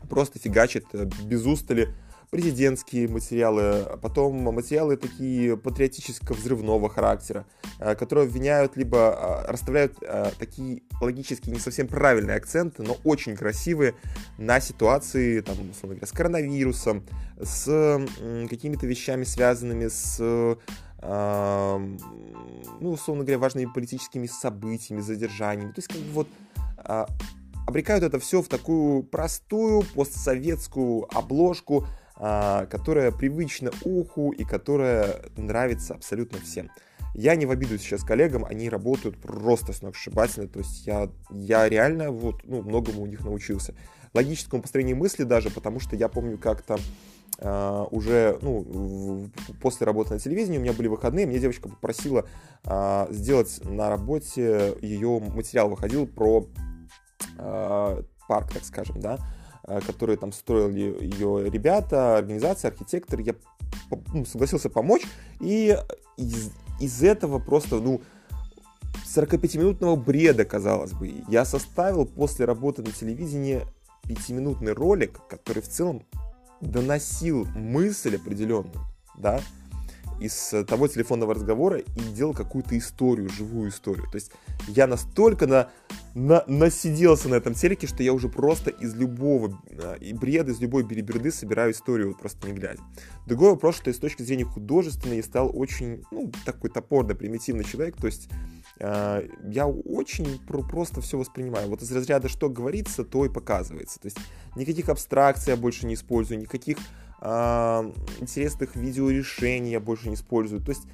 просто 0.09 0.39
фигачит 0.39 0.85
э, 0.93 1.09
без 1.23 1.45
устали 1.45 1.93
президентские 2.29 3.09
материалы, 3.09 3.81
а 3.81 3.97
потом 3.97 4.35
материалы 4.35 4.95
такие 4.95 5.57
патриотическо-взрывного 5.57 6.89
характера, 6.89 7.45
э, 7.79 7.95
которые 7.95 8.25
обвиняют 8.25 8.77
либо 8.77 8.97
а, 8.97 9.51
расставляют 9.51 9.97
а, 10.01 10.31
такие 10.39 10.83
логически 11.01 11.49
не 11.49 11.59
совсем 11.59 11.87
правильные 11.87 12.37
акценты, 12.37 12.83
но 12.83 12.97
очень 13.03 13.35
красивые 13.35 13.95
на 14.37 14.61
ситуации, 14.61 15.41
там, 15.41 15.55
условно 15.71 15.95
говоря, 15.95 16.07
с 16.07 16.11
коронавирусом, 16.11 17.05
с 17.41 18.07
какими-то 18.49 18.87
вещами, 18.87 19.23
связанными 19.23 19.87
с 19.87 20.57
ну, 21.03 21.97
условно 22.91 23.23
говоря, 23.23 23.39
важными 23.39 23.65
политическими 23.73 24.27
событиями, 24.27 25.01
задержаниями. 25.01 25.71
То 25.71 25.79
есть, 25.79 25.87
как 25.87 25.97
бы 25.97 26.11
вот 26.11 26.27
обрекают 27.67 28.03
это 28.03 28.19
все 28.19 28.41
в 28.41 28.47
такую 28.47 29.03
простую 29.03 29.83
постсоветскую 29.95 31.07
обложку, 31.15 31.87
а, 32.15 32.65
которая 32.67 33.11
привычна 33.11 33.71
уху 33.83 34.31
и 34.31 34.43
которая 34.43 35.21
нравится 35.37 35.95
абсолютно 35.95 36.39
всем. 36.39 36.69
Я 37.13 37.35
не 37.35 37.45
в 37.45 37.51
обиду 37.51 37.77
сейчас 37.77 38.03
коллегам, 38.03 38.45
они 38.45 38.69
работают 38.69 39.19
просто 39.19 39.73
сногсшибательно, 39.73 40.47
то 40.47 40.59
есть 40.59 40.87
я, 40.87 41.09
я 41.31 41.67
реально 41.67 42.11
вот, 42.11 42.41
ну, 42.45 42.61
многому 42.61 43.01
у 43.01 43.05
них 43.05 43.23
научился. 43.25 43.73
Логическому 44.13 44.61
построению 44.61 44.97
мысли 44.97 45.23
даже, 45.23 45.49
потому 45.49 45.79
что 45.79 45.95
я 45.95 46.07
помню 46.07 46.37
как-то 46.37 46.77
Uh, 47.39 47.87
уже 47.89 48.37
ну, 48.43 49.31
после 49.61 49.87
работы 49.87 50.13
на 50.13 50.19
телевидении, 50.19 50.59
у 50.59 50.61
меня 50.61 50.73
были 50.73 50.87
выходные, 50.87 51.25
мне 51.25 51.39
девочка 51.39 51.69
попросила 51.69 52.27
uh, 52.65 53.11
сделать 53.11 53.61
на 53.63 53.89
работе, 53.89 54.75
ее 54.81 55.19
материал 55.19 55.69
выходил 55.69 56.05
про 56.05 56.45
парк, 57.37 58.51
так 58.53 58.63
скажем, 58.63 58.99
да, 58.99 59.19
Э, 59.67 59.79
которые 59.79 60.17
там 60.17 60.31
строили 60.31 61.03
ее 61.03 61.47
ребята, 61.47 62.17
организация, 62.17 62.71
архитектор, 62.71 63.19
я 63.19 63.35
ну, 64.11 64.25
согласился 64.25 64.71
помочь, 64.71 65.03
и 65.39 65.77
из, 66.17 66.51
из 66.79 67.03
этого 67.03 67.37
просто, 67.37 67.79
ну, 67.79 68.01
45-минутного 69.05 69.95
бреда, 69.95 70.45
казалось 70.45 70.93
бы, 70.93 71.13
я 71.27 71.45
составил 71.45 72.07
после 72.07 72.45
работы 72.45 72.81
на 72.81 72.91
телевидении 72.91 73.61
пятиминутный 74.07 74.73
ролик, 74.73 75.19
который 75.29 75.61
в 75.61 75.67
целом 75.67 76.01
доносил 76.59 77.45
мысль 77.55 78.15
определенную, 78.15 78.83
да, 79.15 79.41
из 80.21 80.53
того 80.67 80.87
телефонного 80.87 81.33
разговора 81.33 81.79
и 81.79 82.01
делал 82.15 82.33
какую-то 82.33 82.77
историю, 82.77 83.29
живую 83.29 83.69
историю. 83.69 84.05
То 84.11 84.15
есть 84.15 84.31
я 84.67 84.85
настолько 84.85 85.47
на, 85.47 85.69
на, 86.13 86.43
насиделся 86.45 87.27
на 87.27 87.35
этом 87.35 87.55
телеке, 87.55 87.87
что 87.87 88.03
я 88.03 88.13
уже 88.13 88.29
просто 88.29 88.69
из 88.69 88.93
любого 88.95 89.59
э, 89.67 89.97
и 89.99 90.13
бреда, 90.13 90.51
из 90.51 90.59
любой 90.61 90.83
береберды 90.83 91.31
собираю 91.31 91.71
историю, 91.71 92.09
вот 92.09 92.19
просто 92.19 92.47
не 92.47 92.53
глядя. 92.53 92.79
Другой 93.25 93.51
вопрос, 93.51 93.77
что 93.77 93.91
с 93.91 93.97
точки 93.97 94.21
зрения 94.21 94.45
художественной 94.45 95.17
я 95.17 95.23
стал 95.23 95.51
очень, 95.53 96.03
ну, 96.11 96.31
такой 96.45 96.69
топорно 96.69 97.15
примитивный 97.15 97.63
человек, 97.63 97.97
то 97.97 98.05
есть 98.05 98.29
э, 98.79 99.27
я 99.49 99.67
очень 99.67 100.39
про 100.45 100.61
просто 100.61 101.01
все 101.01 101.17
воспринимаю. 101.17 101.67
Вот 101.67 101.81
из 101.81 101.91
разряда, 101.91 102.29
что 102.29 102.47
говорится, 102.47 103.03
то 103.03 103.25
и 103.25 103.29
показывается. 103.29 103.99
То 103.99 104.05
есть 104.05 104.19
никаких 104.55 104.89
абстракций 104.89 105.51
я 105.51 105.57
больше 105.57 105.87
не 105.87 105.95
использую, 105.95 106.39
никаких 106.39 106.77
э, 106.77 106.81
интересных 107.23 108.75
видеорешений 108.75 109.71
я 109.71 109.79
больше 109.79 110.09
не 110.09 110.15
использую. 110.15 110.61
То 110.61 110.71
есть 110.71 110.87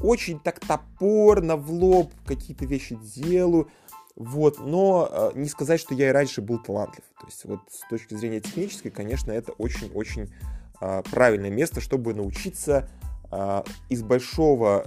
очень 0.00 0.40
так 0.40 0.60
топорно, 0.60 1.56
в 1.56 1.70
лоб 1.70 2.12
какие-то 2.26 2.64
вещи 2.64 2.96
делаю. 2.96 3.68
Вот, 4.16 4.60
но 4.60 5.08
э, 5.10 5.30
не 5.34 5.48
сказать, 5.48 5.80
что 5.80 5.92
я 5.94 6.10
и 6.10 6.12
раньше 6.12 6.40
был 6.40 6.60
талантлив. 6.60 7.04
То 7.20 7.26
есть 7.26 7.44
вот 7.44 7.60
с 7.68 7.88
точки 7.88 8.14
зрения 8.14 8.40
технической, 8.40 8.92
конечно, 8.92 9.32
это 9.32 9.52
очень-очень 9.52 10.32
э, 10.80 11.02
правильное 11.10 11.50
место, 11.50 11.80
чтобы 11.80 12.14
научиться 12.14 12.88
э, 13.32 13.62
из 13.88 14.04
большого, 14.04 14.84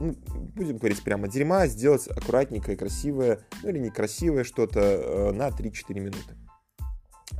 ну, 0.00 0.14
будем 0.54 0.76
говорить 0.78 1.02
прямо, 1.02 1.26
дерьма 1.26 1.66
сделать 1.66 2.06
аккуратненькое, 2.06 2.76
красивое, 2.76 3.40
ну 3.64 3.70
или 3.70 3.80
некрасивое 3.80 4.44
что-то 4.44 4.80
э, 4.80 5.32
на 5.32 5.48
3-4 5.48 5.98
минуты. 5.98 6.36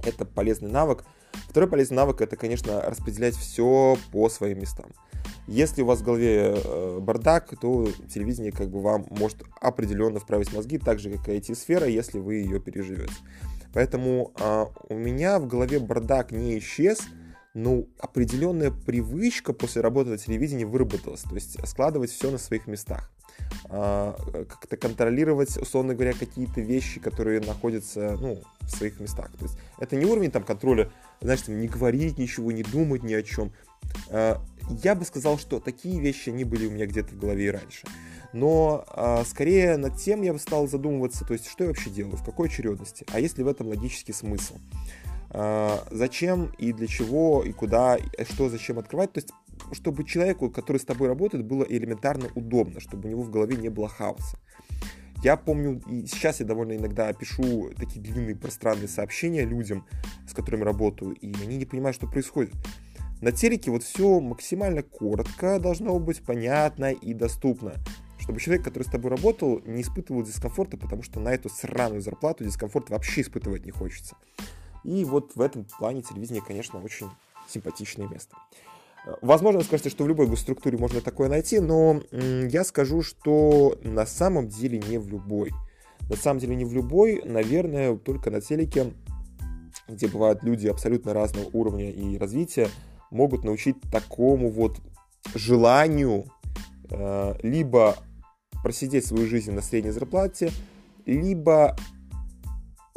Это 0.05 0.25
полезный 0.25 0.71
навык. 0.71 1.05
Второй 1.49 1.69
полезный 1.69 1.97
навык 1.97 2.21
это, 2.21 2.37
конечно, 2.37 2.83
распределять 2.83 3.35
все 3.35 3.97
по 4.13 4.29
своим 4.29 4.61
местам. 4.61 4.87
Если 5.47 5.83
у 5.83 5.87
вас 5.87 6.01
в 6.01 6.05
голове 6.05 6.55
э, 6.57 6.99
бардак, 7.01 7.55
то 7.59 7.89
телевидение 8.13 8.53
как 8.53 8.69
бы 8.69 8.83
вам 8.83 9.07
может 9.11 9.43
определенно 9.61 10.21
вправить 10.21 10.53
мозги, 10.53 10.79
так 10.79 10.99
же, 10.99 11.11
как 11.11 11.29
и 11.29 11.39
IT-сфера, 11.39 11.87
если 11.87 12.19
вы 12.19 12.35
ее 12.35 12.61
переживете. 12.61 13.15
Поэтому 13.73 14.33
э, 14.39 14.67
у 14.91 14.95
меня 14.95 15.39
в 15.39 15.47
голове 15.47 15.79
бардак 15.79 16.33
не 16.33 16.59
исчез, 16.59 17.01
но 17.55 17.85
определенная 17.99 18.71
привычка 18.71 19.53
после 19.53 19.81
работы 19.81 20.11
на 20.11 20.19
телевидении 20.19 20.65
выработалась. 20.65 21.23
То 21.23 21.35
есть 21.35 21.67
складывать 21.67 22.11
все 22.11 22.31
на 22.31 22.39
своих 22.39 22.67
местах. 22.67 23.11
Э, 23.71 24.15
как-то 24.49 24.77
контролировать, 24.77 25.57
условно 25.57 25.95
говоря, 25.95 26.13
какие-то 26.13 26.61
вещи, 26.61 27.01
которые 27.01 27.41
находятся 27.41 28.17
ну, 28.21 28.43
в 28.61 28.71
своих 28.71 29.01
местах. 29.01 29.31
То 29.39 29.45
есть 29.45 29.59
это 29.79 29.97
не 29.97 30.05
уровень 30.05 30.31
там, 30.31 30.43
контроля, 30.43 30.91
знаешь, 31.21 31.43
там, 31.43 31.61
не 31.61 31.69
говорить 31.69 32.19
ничего, 32.19 32.53
не 32.53 32.63
думать 32.63 33.03
ни 33.03 33.15
о 33.15 33.23
чем 33.23 33.53
э, 34.11 34.37
я 34.83 34.95
бы 34.95 35.05
сказал, 35.05 35.39
что 35.39 35.61
такие 35.61 36.01
вещи, 36.01 36.31
они 36.31 36.45
были 36.45 36.67
у 36.67 36.71
меня 36.71 36.87
где-то 36.87 37.15
в 37.15 37.19
голове 37.19 37.47
и 37.47 37.51
раньше. 37.51 37.87
Но 38.33 38.85
э, 38.95 39.25
скорее 39.25 39.77
над 39.79 39.97
тем 39.97 40.23
я 40.23 40.33
бы 40.33 40.39
стал 40.39 40.69
задумываться, 40.69 41.25
то 41.25 41.33
есть 41.33 41.47
что 41.47 41.65
я 41.65 41.69
вообще 41.69 41.91
делаю, 41.91 42.17
в 42.17 42.25
какой 42.25 42.49
очередности, 42.49 43.07
а 43.13 43.21
есть 43.21 43.39
ли 43.39 43.45
в 43.45 43.49
этом 43.49 43.69
логический 43.69 44.13
смысл. 44.13 44.57
Э, 45.31 45.79
зачем 45.91 46.53
и 46.59 46.73
для 46.73 46.87
чего, 46.87 47.43
и 47.43 47.53
куда, 47.53 47.97
и 47.97 48.25
что 48.25 48.49
зачем 48.51 48.79
открывать, 48.79 49.13
то 49.13 49.19
есть 49.19 49.33
чтобы 49.73 50.05
человеку, 50.05 50.51
который 50.51 50.79
с 50.79 50.85
тобой 50.85 51.09
работает, 51.09 51.45
было 51.45 51.65
элементарно 51.65 52.29
удобно, 52.35 52.81
чтобы 52.81 53.09
у 53.09 53.11
него 53.11 53.23
в 53.23 53.31
голове 53.31 53.57
не 53.57 53.71
было 53.71 53.89
хаоса. 53.89 54.39
Я 55.23 55.37
помню, 55.37 55.83
и 55.89 56.07
сейчас 56.07 56.39
я 56.39 56.47
довольно 56.47 56.77
иногда 56.77 57.13
пишу 57.13 57.71
такие 57.77 58.01
длинные 58.01 58.37
пространные 58.37 58.87
сообщения 58.87 59.45
людям, 59.45 59.85
с 60.29 60.33
которыми 60.33 60.63
работаю, 60.63 61.15
и 61.15 61.35
они 61.43 61.57
не 61.57 61.65
понимают, 61.65 61.97
что 61.97 62.07
происходит. 62.07 62.55
На 63.21 63.33
телеке 63.33 63.73
вот 63.73 63.83
все 63.83 64.21
максимально 64.21 64.85
коротко 64.85 65.59
должно 65.59 65.99
быть, 65.99 66.23
понятно 66.23 66.93
и 66.93 67.15
доступно. 67.15 67.75
Чтобы 68.21 68.39
человек, 68.39 68.65
который 68.65 68.85
с 68.85 68.91
тобой 68.91 69.11
работал, 69.11 69.61
не 69.65 69.83
испытывал 69.83 70.23
дискомфорта, 70.23 70.77
потому 70.77 71.03
что 71.03 71.19
на 71.19 71.31
эту 71.31 71.49
сраную 71.49 72.01
зарплату 72.01 72.45
дискомфорт 72.45 72.91
вообще 72.91 73.23
испытывать 73.23 73.65
не 73.65 73.73
хочется. 73.73 74.17
И 74.85 75.05
вот 75.05 75.35
в 75.35 75.41
этом 75.41 75.65
плане 75.65 76.03
телевидение, 76.03 76.43
конечно, 76.47 76.81
очень 76.81 77.09
симпатичное 77.49 78.07
место. 78.07 78.37
Возможно, 79.23 79.63
скажете, 79.63 79.91
что 79.91 80.05
в 80.05 80.09
любой 80.09 80.27
госструктуре 80.27 80.77
можно 80.77 81.01
такое 81.01 81.29
найти, 81.29 81.61
но 81.61 82.03
я 82.13 82.65
скажу, 82.65 83.03
что 83.03 83.79
на 83.83 84.07
самом 84.07 84.49
деле 84.49 84.79
не 84.79 84.99
в 84.99 85.09
любой. 85.09 85.51
На 86.09 86.17
самом 86.17 86.41
деле 86.41 86.57
не 86.57 86.65
в 86.65 86.73
любой, 86.73 87.23
наверное, 87.25 87.97
только 87.97 88.31
на 88.31 88.41
телеке, 88.41 88.93
где 89.89 90.09
бывают 90.09 90.43
люди 90.43 90.67
абсолютно 90.69 91.15
разного 91.15 91.49
уровня 91.53 91.91
и 91.91 92.19
развития, 92.19 92.69
могут 93.11 93.45
научить 93.45 93.77
такому 93.91 94.51
вот 94.51 94.77
желанию 95.35 96.27
э, 96.91 97.35
либо 97.43 97.97
просидеть 98.63 99.07
свою 99.07 99.27
жизнь 99.27 99.53
на 99.53 99.63
средней 99.63 99.91
зарплате, 99.91 100.51
либо 101.07 101.77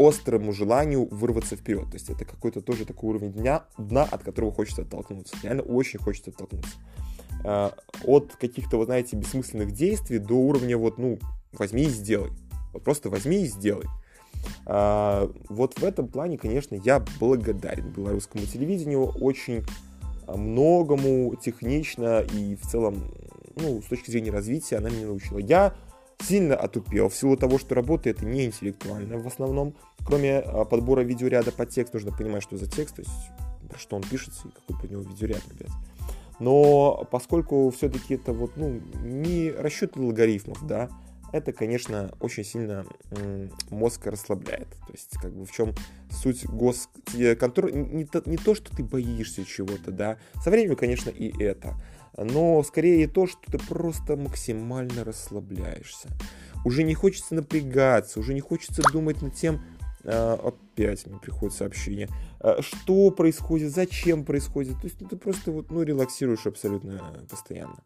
острому 0.07 0.53
желанию 0.53 1.07
вырваться 1.09 1.55
вперед. 1.55 1.85
То 1.85 1.93
есть 1.93 2.09
это 2.09 2.25
какой-то 2.25 2.61
тоже 2.61 2.85
такой 2.85 3.11
уровень 3.11 3.33
дня, 3.33 3.65
дна, 3.77 4.03
от 4.03 4.23
которого 4.23 4.51
хочется 4.51 4.83
оттолкнуться. 4.83 5.35
Реально 5.43 5.63
очень 5.63 5.99
хочется 5.99 6.31
оттолкнуться. 6.31 6.75
Э, 7.43 7.71
от 8.03 8.35
каких-то, 8.35 8.77
вот 8.77 8.85
знаете, 8.85 9.15
бессмысленных 9.15 9.71
действий 9.71 10.19
до 10.19 10.35
уровня 10.35 10.77
вот, 10.77 10.97
ну, 10.97 11.19
возьми 11.53 11.83
и 11.83 11.89
сделай. 11.89 12.31
Вот 12.73 12.83
просто 12.83 13.09
возьми 13.09 13.43
и 13.43 13.47
сделай. 13.47 13.85
А, 14.65 15.29
вот 15.49 15.79
в 15.79 15.83
этом 15.83 16.07
плане, 16.07 16.37
конечно, 16.37 16.75
я 16.75 17.03
благодарен 17.19 17.91
белорусскому 17.91 18.45
телевидению. 18.45 19.05
Очень 19.05 19.63
многому 20.27 21.35
технично 21.35 22.21
и 22.21 22.55
в 22.55 22.61
целом, 22.61 23.11
ну, 23.55 23.81
с 23.81 23.85
точки 23.85 24.11
зрения 24.11 24.31
развития 24.31 24.77
она 24.77 24.89
меня 24.89 25.07
научила. 25.07 25.39
Я 25.39 25.73
сильно 26.23 26.55
отупел 26.55 27.09
в 27.09 27.15
силу 27.15 27.37
того, 27.37 27.57
что 27.59 27.75
работа 27.75 28.09
это 28.09 28.25
не 28.25 28.45
интеллектуальная 28.45 29.17
в 29.17 29.27
основном. 29.27 29.75
Кроме 30.05 30.39
а, 30.39 30.65
подбора 30.65 31.01
видеоряда 31.01 31.51
под 31.51 31.69
текст, 31.69 31.93
нужно 31.93 32.11
понимать, 32.11 32.43
что 32.43 32.57
за 32.57 32.67
текст, 32.67 32.95
то 32.95 33.01
есть 33.01 33.11
про 33.69 33.79
что 33.79 33.95
он 33.95 34.03
пишется 34.03 34.47
и 34.47 34.51
какой 34.51 34.81
по 34.81 34.91
нему 34.91 35.03
видеоряд 35.03 35.41
набирать. 35.47 35.73
Но 36.39 37.07
поскольку 37.11 37.69
все-таки 37.69 38.15
это 38.15 38.33
вот, 38.33 38.57
ну, 38.57 38.81
не 39.03 39.51
расчет 39.51 39.95
логарифмов, 39.95 40.65
да, 40.65 40.89
это, 41.31 41.53
конечно, 41.53 42.11
очень 42.19 42.43
сильно 42.43 42.85
мозг 43.69 44.05
расслабляет. 44.07 44.67
То 44.87 44.91
есть, 44.91 45.11
как 45.21 45.31
бы 45.33 45.45
в 45.45 45.51
чем 45.51 45.73
суть 46.09 46.45
госконтроля? 46.45 47.71
Не 47.73 48.07
не 48.25 48.37
то, 48.37 48.55
что 48.55 48.75
ты 48.75 48.83
боишься 48.83 49.45
чего-то, 49.45 49.91
да. 49.91 50.17
Со 50.43 50.49
временем, 50.49 50.75
конечно, 50.75 51.09
и 51.09 51.31
это. 51.41 51.75
Но 52.17 52.61
скорее 52.63 53.07
то, 53.07 53.27
что 53.27 53.39
ты 53.51 53.57
просто 53.57 54.15
максимально 54.15 55.03
расслабляешься. 55.03 56.09
Уже 56.65 56.83
не 56.83 56.93
хочется 56.93 57.35
напрягаться, 57.35 58.19
уже 58.19 58.33
не 58.33 58.41
хочется 58.41 58.83
думать 58.91 59.21
над 59.21 59.33
тем, 59.33 59.61
а, 60.03 60.33
опять 60.33 61.05
мне 61.05 61.19
приходит 61.19 61.55
сообщение, 61.55 62.09
а, 62.39 62.61
что 62.61 63.11
происходит, 63.11 63.71
зачем 63.71 64.25
происходит. 64.25 64.75
То 64.81 64.85
есть 64.85 64.99
ну, 64.99 65.07
ты 65.07 65.15
просто 65.15 65.51
вот, 65.51 65.69
ну, 65.71 65.83
релаксируешь 65.83 66.45
абсолютно 66.47 67.25
постоянно. 67.29 67.83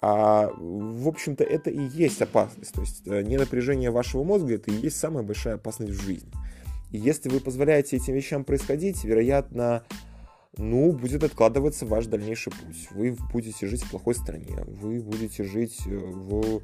А, 0.00 0.50
в 0.56 1.06
общем-то, 1.06 1.44
это 1.44 1.70
и 1.70 1.86
есть 1.88 2.20
опасность. 2.22 2.72
То 2.72 2.80
есть 2.80 3.06
э, 3.06 3.22
не 3.22 3.36
напряжение 3.36 3.90
вашего 3.90 4.24
мозга, 4.24 4.54
это 4.54 4.70
и 4.70 4.74
есть 4.74 4.98
самая 4.98 5.22
большая 5.22 5.54
опасность 5.54 5.92
в 5.92 6.02
жизни. 6.02 6.32
И 6.90 6.98
если 6.98 7.28
вы 7.28 7.40
позволяете 7.40 7.96
этим 7.96 8.14
вещам 8.14 8.44
происходить, 8.44 9.04
вероятно, 9.04 9.84
ну, 10.58 10.92
будет 10.92 11.24
откладываться 11.24 11.86
ваш 11.86 12.06
дальнейший 12.06 12.52
путь. 12.52 12.88
Вы 12.90 13.16
будете 13.32 13.66
жить 13.66 13.82
в 13.82 13.90
плохой 13.90 14.14
стране, 14.14 14.64
вы 14.66 15.00
будете 15.00 15.44
жить 15.44 15.80
э, 15.86 15.96
в 15.96 16.62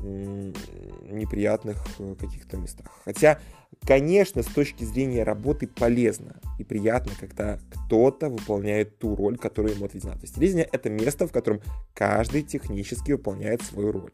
неприятных 0.00 1.84
э, 1.98 2.14
каких-то 2.18 2.56
местах. 2.56 2.90
Хотя, 3.04 3.40
конечно, 3.86 4.42
с 4.42 4.46
точки 4.46 4.84
зрения 4.84 5.22
работы 5.22 5.66
полезно 5.66 6.40
и 6.58 6.64
приятно, 6.64 7.12
когда 7.18 7.58
кто-то 7.70 8.28
выполняет 8.28 8.98
ту 8.98 9.16
роль, 9.16 9.38
которая 9.38 9.74
ему 9.74 9.86
отведена. 9.86 10.14
То 10.14 10.22
есть 10.22 10.34
телевидение— 10.34 10.68
это 10.72 10.90
место, 10.90 11.26
в 11.26 11.32
котором 11.32 11.60
каждый 11.94 12.42
технически 12.42 13.12
выполняет 13.12 13.62
свою 13.62 13.92
роль. 13.92 14.12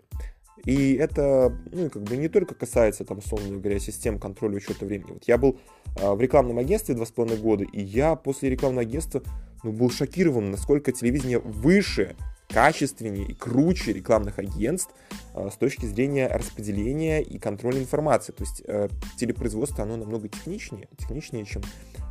И 0.64 0.94
это, 0.94 1.56
ну, 1.72 1.90
как 1.90 2.02
бы 2.02 2.16
не 2.16 2.28
только 2.28 2.54
касается, 2.54 3.04
там, 3.04 3.18
условно 3.18 3.58
говоря, 3.58 3.78
систем 3.78 4.18
контроля 4.18 4.56
учета 4.56 4.84
времени. 4.84 5.12
Вот 5.12 5.24
я 5.24 5.38
был 5.38 5.58
э, 5.96 6.12
в 6.12 6.20
рекламном 6.20 6.58
агентстве 6.58 6.94
два 6.94 7.04
с 7.04 7.10
половиной 7.10 7.40
года, 7.40 7.64
и 7.64 7.82
я 7.82 8.14
после 8.14 8.50
рекламного 8.50 8.82
агентства, 8.82 9.22
ну, 9.64 9.72
был 9.72 9.90
шокирован, 9.90 10.50
насколько 10.50 10.92
телевидение 10.92 11.38
выше 11.38 12.16
качественнее 12.48 13.26
и 13.26 13.34
круче 13.34 13.92
рекламных 13.92 14.38
агентств 14.38 14.94
э, 15.34 15.48
с 15.52 15.56
точки 15.56 15.86
зрения 15.86 16.28
распределения 16.28 17.22
и 17.22 17.38
контроля 17.38 17.80
информации. 17.80 18.32
То 18.32 18.44
есть 18.44 18.62
э, 18.66 18.88
телепроизводство, 19.16 19.82
оно 19.82 19.96
намного 19.96 20.28
техничнее, 20.28 20.88
техничнее, 20.98 21.44
чем 21.44 21.62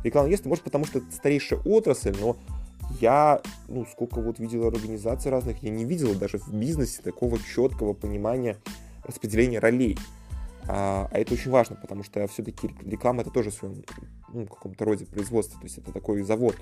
рекламное 0.04 0.30
агентство. 0.30 0.48
Может, 0.48 0.64
потому 0.64 0.84
что 0.84 0.98
это 0.98 1.10
старейшая 1.12 1.60
отрасль, 1.60 2.14
но 2.20 2.36
я, 3.00 3.40
ну, 3.68 3.86
сколько 3.86 4.20
вот 4.20 4.38
видел 4.38 4.66
организаций 4.66 5.30
разных, 5.30 5.62
я 5.62 5.70
не 5.70 5.84
видел 5.84 6.14
даже 6.14 6.38
в 6.38 6.52
бизнесе 6.52 7.02
такого 7.02 7.38
четкого 7.38 7.92
понимания 7.92 8.58
распределения 9.04 9.58
ролей. 9.58 9.98
А, 10.68 11.08
а 11.10 11.18
это 11.18 11.34
очень 11.34 11.50
важно, 11.50 11.76
потому 11.76 12.04
что 12.04 12.26
все-таки 12.28 12.70
реклама 12.84 13.22
это 13.22 13.30
тоже 13.30 13.50
в 13.50 13.54
своем 13.54 13.82
ну, 14.32 14.46
каком-то 14.46 14.84
роде 14.84 15.06
производства, 15.06 15.58
то 15.58 15.66
есть 15.66 15.78
это 15.78 15.92
такой 15.92 16.22
завод, 16.22 16.56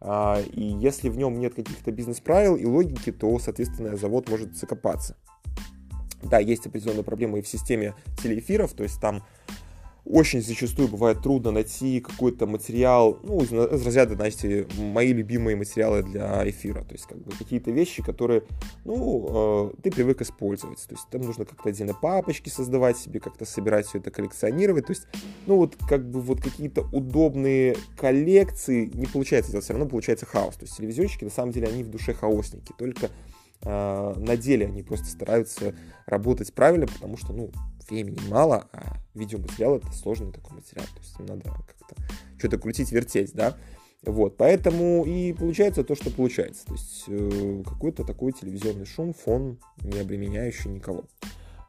а, 0.00 0.40
и 0.40 0.62
если 0.62 1.08
в 1.08 1.16
нем 1.16 1.38
нет 1.38 1.54
каких-то 1.54 1.90
бизнес-правил 1.90 2.56
и 2.56 2.64
логики, 2.64 3.10
то, 3.10 3.38
соответственно, 3.38 3.96
завод 3.96 4.28
может 4.28 4.56
закопаться. 4.56 5.16
Да, 6.22 6.38
есть 6.38 6.66
определенные 6.66 7.04
проблемы 7.04 7.38
и 7.38 7.42
в 7.42 7.48
системе 7.48 7.94
телеэфиров, 8.22 8.72
то 8.72 8.82
есть 8.82 9.00
там 9.00 9.24
очень 10.08 10.40
зачастую 10.42 10.88
бывает 10.88 11.22
трудно 11.22 11.50
найти 11.50 12.00
какой-то 12.00 12.46
материал, 12.46 13.18
ну, 13.22 13.42
из, 13.42 13.52
из 13.52 13.86
разряда, 13.86 14.14
знаете, 14.14 14.66
мои 14.78 15.12
любимые 15.12 15.56
материалы 15.56 16.02
для 16.02 16.48
эфира, 16.48 16.82
то 16.82 16.92
есть 16.94 17.06
как 17.06 17.18
бы 17.18 17.30
какие-то 17.32 17.70
вещи, 17.70 18.02
которые, 18.02 18.44
ну, 18.84 19.70
э, 19.74 19.80
ты 19.82 19.90
привык 19.90 20.22
использовать, 20.22 20.78
то 20.86 20.94
есть 20.94 21.06
там 21.10 21.22
нужно 21.22 21.44
как-то 21.44 21.68
отдельно 21.68 21.94
папочки 21.94 22.48
создавать 22.48 22.96
себе, 22.96 23.20
как-то 23.20 23.44
собирать 23.44 23.86
все 23.86 23.98
это, 23.98 24.10
коллекционировать, 24.10 24.86
то 24.86 24.92
есть, 24.92 25.06
ну, 25.46 25.56
вот 25.56 25.76
как 25.88 26.08
бы 26.10 26.20
вот 26.20 26.40
какие-то 26.40 26.88
удобные 26.92 27.76
коллекции 27.96 28.90
не 28.94 29.06
получается 29.06 29.50
сделать, 29.50 29.64
все 29.64 29.74
равно 29.74 29.88
получается 29.88 30.24
хаос, 30.24 30.56
то 30.56 30.64
есть 30.64 30.76
телевизионщики, 30.76 31.24
на 31.24 31.30
самом 31.30 31.52
деле, 31.52 31.68
они 31.68 31.82
в 31.82 31.90
душе 31.90 32.14
хаосники, 32.14 32.72
только 32.78 33.10
э, 33.60 34.14
на 34.16 34.36
деле 34.38 34.66
они 34.66 34.82
просто 34.82 35.06
стараются 35.06 35.74
работать 36.06 36.54
правильно, 36.54 36.86
потому 36.86 37.18
что, 37.18 37.34
ну, 37.34 37.50
времени 37.90 38.18
мало, 38.28 38.68
а 38.72 38.98
видеоматериал 39.14 39.76
это 39.76 39.90
сложный 39.92 40.32
такой 40.32 40.56
материал, 40.56 40.86
то 40.86 41.00
есть 41.00 41.18
надо 41.20 41.42
как-то 41.44 41.96
что-то 42.38 42.58
крутить, 42.58 42.92
вертеть, 42.92 43.32
да, 43.34 43.56
вот, 44.02 44.36
поэтому 44.36 45.04
и 45.04 45.32
получается 45.32 45.82
то, 45.82 45.94
что 45.94 46.10
получается, 46.10 46.66
то 46.66 46.72
есть 46.74 47.04
э, 47.08 47.62
какой-то 47.64 48.04
такой 48.04 48.32
телевизионный 48.32 48.86
шум, 48.86 49.12
фон, 49.12 49.58
не 49.82 49.98
обременяющий 49.98 50.70
никого. 50.70 51.04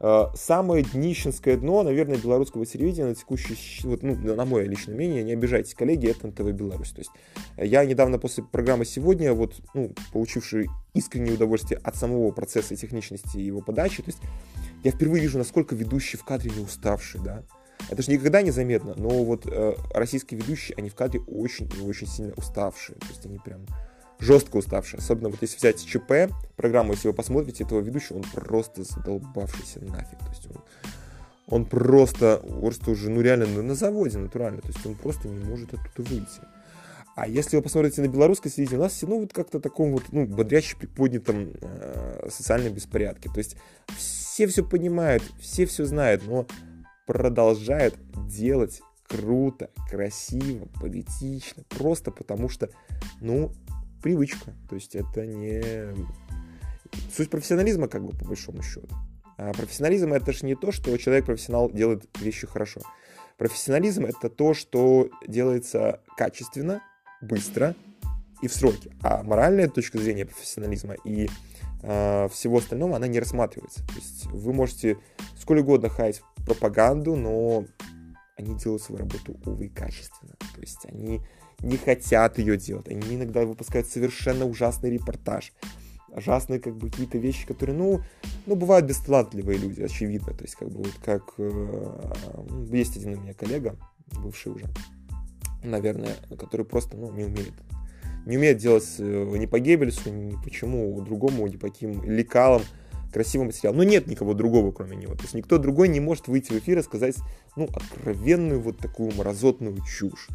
Э, 0.01 0.27
самое 0.33 0.83
днищенское 0.83 1.57
дно, 1.57 1.83
наверное, 1.83 2.17
белорусского 2.17 2.65
телевидения 2.65 3.07
на 3.07 3.15
текущий, 3.15 3.57
вот, 3.83 4.01
ну, 4.01 4.15
на 4.15 4.45
мое 4.45 4.63
личное 4.63 4.95
мнение, 4.95 5.23
не 5.23 5.33
обижайтесь, 5.33 5.73
коллеги, 5.73 6.09
это 6.09 6.27
НТВ 6.27 6.51
Беларусь. 6.53 6.91
То 6.91 6.99
есть 6.99 7.11
я 7.57 7.83
недавно 7.83 8.17
после 8.17 8.43
программы 8.43 8.85
«Сегодня», 8.85 9.33
вот, 9.33 9.59
ну, 9.73 9.93
получивший 10.13 10.69
искреннее 10.93 11.33
удовольствие 11.33 11.81
от 11.83 11.95
самого 11.95 12.31
процесса 12.31 12.75
и 12.75 12.77
техничности 12.77 13.37
его 13.37 13.61
подачи, 13.61 14.01
то 14.01 14.09
есть 14.09 14.19
я 14.83 14.91
впервые 14.91 15.21
вижу, 15.21 15.37
насколько 15.37 15.75
ведущий 15.75 16.17
в 16.17 16.23
кадре 16.23 16.51
не 16.55 16.63
уставший, 16.63 17.19
да. 17.21 17.43
Это 17.89 18.01
же 18.01 18.11
никогда 18.11 18.41
не 18.41 18.51
заметно, 18.51 18.93
но 18.95 19.09
вот 19.23 19.47
э, 19.47 19.75
российские 19.93 20.39
ведущие, 20.39 20.75
они 20.77 20.89
в 20.89 20.95
кадре 20.95 21.21
очень 21.27 21.69
и 21.77 21.81
очень 21.81 22.07
сильно 22.07 22.33
уставшие. 22.37 22.97
То 22.99 23.07
есть 23.07 23.25
они 23.25 23.39
прям 23.39 23.65
жестко 24.19 24.57
уставшие. 24.57 24.99
Особенно 24.99 25.29
вот 25.29 25.41
если 25.41 25.57
взять 25.57 25.83
ЧП, 25.83 26.31
программу, 26.59 26.91
если 26.91 27.07
вы 27.07 27.13
посмотрите 27.13 27.63
этого 27.63 27.79
ведущего, 27.79 28.17
он 28.17 28.23
просто 28.33 28.83
задолбавшийся 28.83 29.79
нафиг. 29.79 30.19
То 30.19 30.29
есть 30.29 30.47
он, 30.47 30.61
он 31.47 31.65
просто, 31.65 32.43
просто 32.59 32.91
уже, 32.91 33.09
ну 33.09 33.21
реально, 33.21 33.45
на 33.63 33.75
заводе 33.75 34.17
натурально. 34.17 34.59
То 34.59 34.67
есть 34.67 34.85
он 34.85 34.95
просто 34.95 35.29
не 35.29 35.41
может 35.45 35.73
оттуда 35.73 36.09
выйти. 36.09 36.41
А 37.15 37.27
если 37.27 37.55
вы 37.55 37.63
посмотрите 37.63 38.01
на 38.01 38.07
белорусское 38.09 38.51
телевидение, 38.51 38.79
у 38.79 38.83
нас 38.83 38.93
все, 38.93 39.07
ну, 39.07 39.21
вот 39.21 39.31
как-то 39.31 39.61
таком 39.61 39.93
вот, 39.93 40.03
ну, 40.11 40.25
бодряще 40.25 40.75
приподнятом 40.75 41.53
э, 41.61 42.27
социальном 42.29 42.73
беспорядке. 42.73 43.29
То 43.29 43.37
есть 43.37 43.55
все 43.97 44.45
все 44.47 44.65
понимают, 44.65 45.23
все 45.39 45.65
все 45.65 45.85
знают, 45.85 46.27
но 46.27 46.45
продолжают 47.07 47.95
делать 48.27 48.81
круто, 49.07 49.69
красиво, 49.89 50.67
поэтично, 50.81 51.63
просто 51.69 52.11
потому 52.11 52.49
что, 52.49 52.69
ну, 53.21 53.53
привычка. 54.03 54.53
То 54.69 54.75
есть 54.75 54.95
это 54.95 55.25
не 55.25 55.95
суть 57.15 57.29
профессионализма, 57.29 57.87
как 57.87 58.03
бы, 58.03 58.17
по 58.17 58.25
большому 58.25 58.61
счету. 58.61 58.87
А 59.37 59.53
профессионализм 59.53 60.13
это 60.13 60.33
же 60.33 60.45
не 60.45 60.55
то, 60.55 60.71
что 60.71 60.95
человек-профессионал 60.97 61.71
делает 61.71 62.05
вещи 62.19 62.45
хорошо. 62.45 62.81
Профессионализм 63.37 64.05
это 64.05 64.29
то, 64.29 64.53
что 64.53 65.09
делается 65.25 66.01
качественно, 66.17 66.81
быстро 67.21 67.75
и 68.41 68.47
в 68.47 68.53
сроки. 68.53 68.91
А 69.01 69.23
моральная 69.23 69.69
точка 69.69 69.97
зрения 69.97 70.25
профессионализма 70.25 70.95
и 71.05 71.29
э, 71.83 72.27
всего 72.29 72.57
остального, 72.57 72.97
она 72.97 73.07
не 73.07 73.19
рассматривается. 73.19 73.85
То 73.87 73.95
есть 73.95 74.25
вы 74.25 74.53
можете 74.53 74.97
сколь 75.37 75.59
угодно 75.59 75.89
хаять 75.89 76.21
пропаганду, 76.45 77.15
но 77.15 77.65
они 78.37 78.55
делают 78.55 78.81
свою 78.81 78.99
работу, 78.99 79.39
увы, 79.45 79.69
качественно. 79.69 80.33
То 80.55 80.61
есть 80.61 80.85
они 80.85 81.21
не 81.61 81.77
хотят 81.77 82.37
ее 82.37 82.57
делать. 82.57 82.87
Они 82.87 83.15
иногда 83.15 83.45
выпускают 83.45 83.87
совершенно 83.87 84.45
ужасный 84.45 84.91
репортаж. 84.91 85.53
Ужасные 86.15 86.59
как 86.59 86.75
бы 86.75 86.89
какие-то 86.89 87.17
вещи, 87.17 87.47
которые, 87.47 87.77
ну, 87.77 88.01
ну, 88.45 88.55
бывают 88.55 88.85
бесталантливые 88.85 89.57
люди, 89.57 89.81
очевидно. 89.81 90.33
То 90.33 90.43
есть, 90.43 90.55
как 90.55 90.69
бы, 90.69 90.77
вот 90.79 90.93
как 91.03 91.33
э, 91.37 92.13
есть 92.71 92.97
один 92.97 93.17
у 93.17 93.21
меня 93.21 93.33
коллега, 93.33 93.75
бывший 94.21 94.51
уже, 94.51 94.65
наверное, 95.63 96.15
который 96.37 96.65
просто 96.65 96.97
ну, 96.97 97.11
не 97.11 97.25
умеет. 97.25 97.53
Не 98.25 98.37
умеет 98.37 98.57
делать 98.57 98.87
э, 98.99 99.37
ни 99.37 99.45
по 99.45 99.59
Геббельсу, 99.59 100.11
ни 100.11 100.35
почему 100.43 100.99
другому, 101.01 101.47
ни 101.47 101.57
по 101.57 101.67
каким 101.67 102.03
лекалам, 102.03 102.63
красивый 103.11 103.47
материал. 103.47 103.73
Но 103.73 103.83
нет 103.83 104.07
никого 104.07 104.33
другого, 104.33 104.71
кроме 104.71 104.95
него. 104.95 105.15
То 105.15 105.23
есть 105.23 105.33
никто 105.33 105.57
другой 105.57 105.87
не 105.87 105.99
может 105.99 106.27
выйти 106.27 106.51
в 106.51 106.57
эфир 106.57 106.79
и 106.79 106.83
сказать, 106.83 107.15
ну, 107.55 107.67
откровенную 107.73 108.61
вот 108.61 108.77
такую 108.77 109.13
мразотную 109.15 109.77
чушь. 109.85 110.27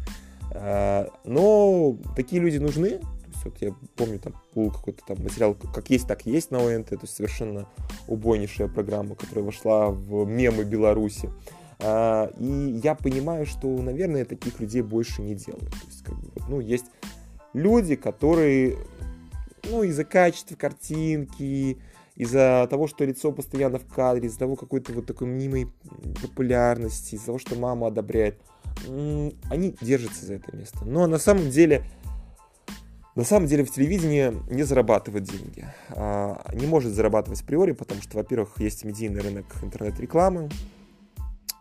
А, 0.51 1.09
но 1.23 1.97
такие 2.15 2.41
люди 2.41 2.57
нужны. 2.57 2.99
Вот 3.45 3.61
я 3.61 3.73
помню, 3.95 4.19
там 4.19 4.33
был 4.53 4.71
какой-то 4.71 5.03
там 5.05 5.23
материал 5.23 5.55
«Как 5.73 5.89
есть, 5.89 6.07
так 6.07 6.25
есть» 6.25 6.51
на 6.51 6.59
ОНТ, 6.59 6.89
то 6.89 6.99
есть 7.01 7.15
совершенно 7.15 7.67
убойнейшая 8.07 8.67
программа, 8.67 9.15
которая 9.15 9.45
вошла 9.45 9.89
в 9.89 10.25
мемы 10.25 10.63
Беларуси. 10.63 11.29
А, 11.79 12.31
и 12.39 12.79
я 12.83 12.95
понимаю, 12.95 13.45
что, 13.45 13.67
наверное, 13.67 14.25
таких 14.25 14.59
людей 14.59 14.81
больше 14.81 15.21
не 15.21 15.35
делают. 15.35 15.69
То 15.69 15.87
есть, 15.87 16.03
как 16.03 16.15
бы, 16.15 16.29
ну, 16.49 16.59
есть 16.59 16.85
люди, 17.53 17.95
которые, 17.95 18.77
ну, 19.69 19.83
из-за 19.83 20.05
качества 20.05 20.55
картинки, 20.55 21.77
из-за 22.15 22.67
того, 22.69 22.87
что 22.87 23.03
лицо 23.05 23.31
постоянно 23.31 23.77
в 23.77 23.85
кадре, 23.85 24.27
из-за 24.27 24.39
того 24.39 24.55
какой-то 24.55 24.93
вот 24.93 25.05
такой 25.05 25.27
мнимой 25.27 25.67
популярности, 26.21 27.15
из-за 27.15 27.27
того, 27.27 27.39
что 27.39 27.55
мама 27.55 27.87
одобряет, 27.87 28.39
они 28.87 29.75
держатся 29.81 30.25
за 30.25 30.35
это 30.35 30.55
место. 30.55 30.85
Но 30.85 31.07
на 31.07 31.17
самом 31.17 31.49
деле, 31.49 31.85
на 33.15 33.23
самом 33.23 33.47
деле 33.47 33.63
в 33.63 33.71
телевидении 33.71 34.33
не 34.51 34.63
зарабатывает 34.63 35.23
деньги. 35.23 35.65
А, 35.89 36.45
не 36.53 36.67
может 36.67 36.93
зарабатывать 36.93 37.41
априори, 37.41 37.71
потому 37.71 38.01
что, 38.01 38.17
во-первых, 38.17 38.59
есть 38.59 38.83
медийный 38.83 39.21
рынок 39.21 39.45
интернет-рекламы, 39.61 40.49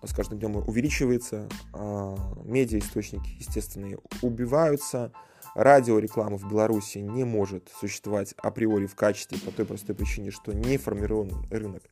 с 0.02 0.12
каждым 0.12 0.38
днем 0.38 0.56
увеличивается, 0.56 1.48
а, 1.72 2.16
медиа-источники, 2.44 3.36
естественно, 3.38 3.96
убиваются, 4.20 5.12
радиореклама 5.54 6.36
в 6.36 6.48
Беларуси 6.48 6.98
не 6.98 7.24
может 7.24 7.70
существовать 7.80 8.34
априори 8.42 8.86
в 8.86 8.96
качестве 8.96 9.38
по 9.38 9.52
той 9.52 9.64
простой 9.64 9.94
причине, 9.94 10.30
что 10.30 10.52
не 10.52 10.76
формирован 10.76 11.30
рынок 11.50 11.82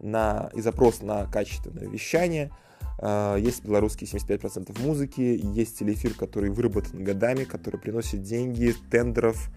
на, 0.00 0.50
и 0.52 0.60
запрос 0.60 1.00
на 1.00 1.26
качественное 1.26 1.88
вещание. 1.88 2.50
А, 2.98 3.36
есть 3.36 3.64
белорусские 3.64 4.08
75% 4.08 4.80
музыки, 4.80 5.40
есть 5.42 5.78
телеэфир, 5.78 6.14
который 6.14 6.50
выработан 6.50 7.02
годами, 7.04 7.44
который 7.44 7.78
приносит 7.78 8.22
деньги, 8.22 8.74
тендеров, 8.90 9.50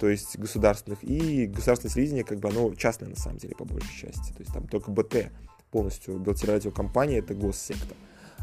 то 0.00 0.08
есть 0.08 0.38
государственных, 0.38 1.02
и 1.02 1.46
государственное 1.46 1.94
телевидение, 1.94 2.24
как 2.24 2.38
бы 2.38 2.48
оно 2.48 2.74
частное 2.74 3.08
на 3.08 3.16
самом 3.16 3.38
деле, 3.38 3.54
по 3.54 3.64
большей 3.64 4.08
части. 4.08 4.32
То 4.32 4.40
есть 4.40 4.52
там 4.52 4.66
только 4.66 4.90
БТ 4.90 5.30
полностью, 5.70 6.18
Белтелерадиокомпания, 6.18 7.18
это 7.18 7.34
госсекта. 7.34 7.94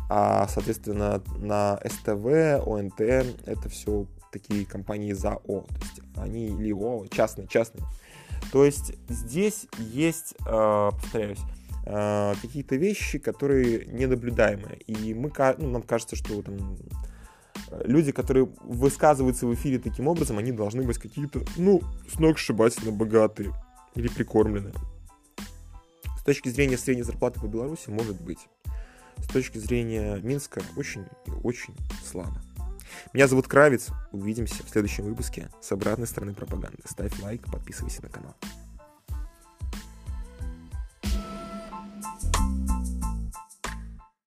А, 0.09 0.47
соответственно, 0.47 1.23
на 1.37 1.79
СТВ, 1.85 2.67
ОНТ, 2.67 2.99
это 2.99 3.69
все 3.69 4.05
такие 4.31 4.65
компании 4.65 5.13
ЗАО, 5.13 5.61
то 5.61 5.75
есть 5.81 6.01
они 6.15 6.47
или 6.47 6.73
ООО, 6.73 7.07
частные, 7.07 7.47
частные. 7.47 7.85
То 8.51 8.65
есть 8.65 8.93
здесь 9.07 9.67
есть, 9.77 10.35
э, 10.45 10.89
повторяюсь, 10.91 11.39
э, 11.85 12.33
какие-то 12.41 12.75
вещи, 12.75 13.19
которые 13.19 13.85
ненаблюдаемые. 13.85 14.77
И 14.87 15.13
мы, 15.13 15.31
ну, 15.57 15.69
нам 15.69 15.81
кажется, 15.83 16.15
что 16.15 16.41
там 16.41 16.77
люди, 17.83 18.11
которые 18.11 18.49
высказываются 18.61 19.47
в 19.47 19.53
эфире 19.53 19.79
таким 19.79 20.07
образом, 20.07 20.37
они 20.37 20.51
должны 20.51 20.83
быть 20.83 20.97
какие-то, 20.97 21.41
ну, 21.57 21.81
сногсшибательно 22.11 22.91
богатые 22.91 23.53
или 23.95 24.07
прикормленные. 24.07 24.73
С 26.19 26.23
точки 26.23 26.49
зрения 26.49 26.77
средней 26.77 27.03
зарплаты 27.03 27.39
по 27.39 27.47
Беларуси, 27.47 27.89
может 27.89 28.21
быть. 28.21 28.39
С 29.17 29.27
точки 29.27 29.57
зрения 29.57 30.17
Минска, 30.17 30.61
очень 30.75 31.05
и 31.27 31.31
очень 31.43 31.75
слабо. 32.03 32.41
Меня 33.13 33.27
зовут 33.27 33.47
Кравец. 33.47 33.89
Увидимся 34.11 34.63
в 34.63 34.69
следующем 34.69 35.05
выпуске 35.05 35.49
с 35.61 35.71
обратной 35.71 36.07
стороны 36.07 36.33
пропаганды. 36.33 36.81
Ставь 36.85 37.19
лайк, 37.21 37.45
подписывайся 37.51 38.01
на 38.03 38.09
канал. 38.09 38.35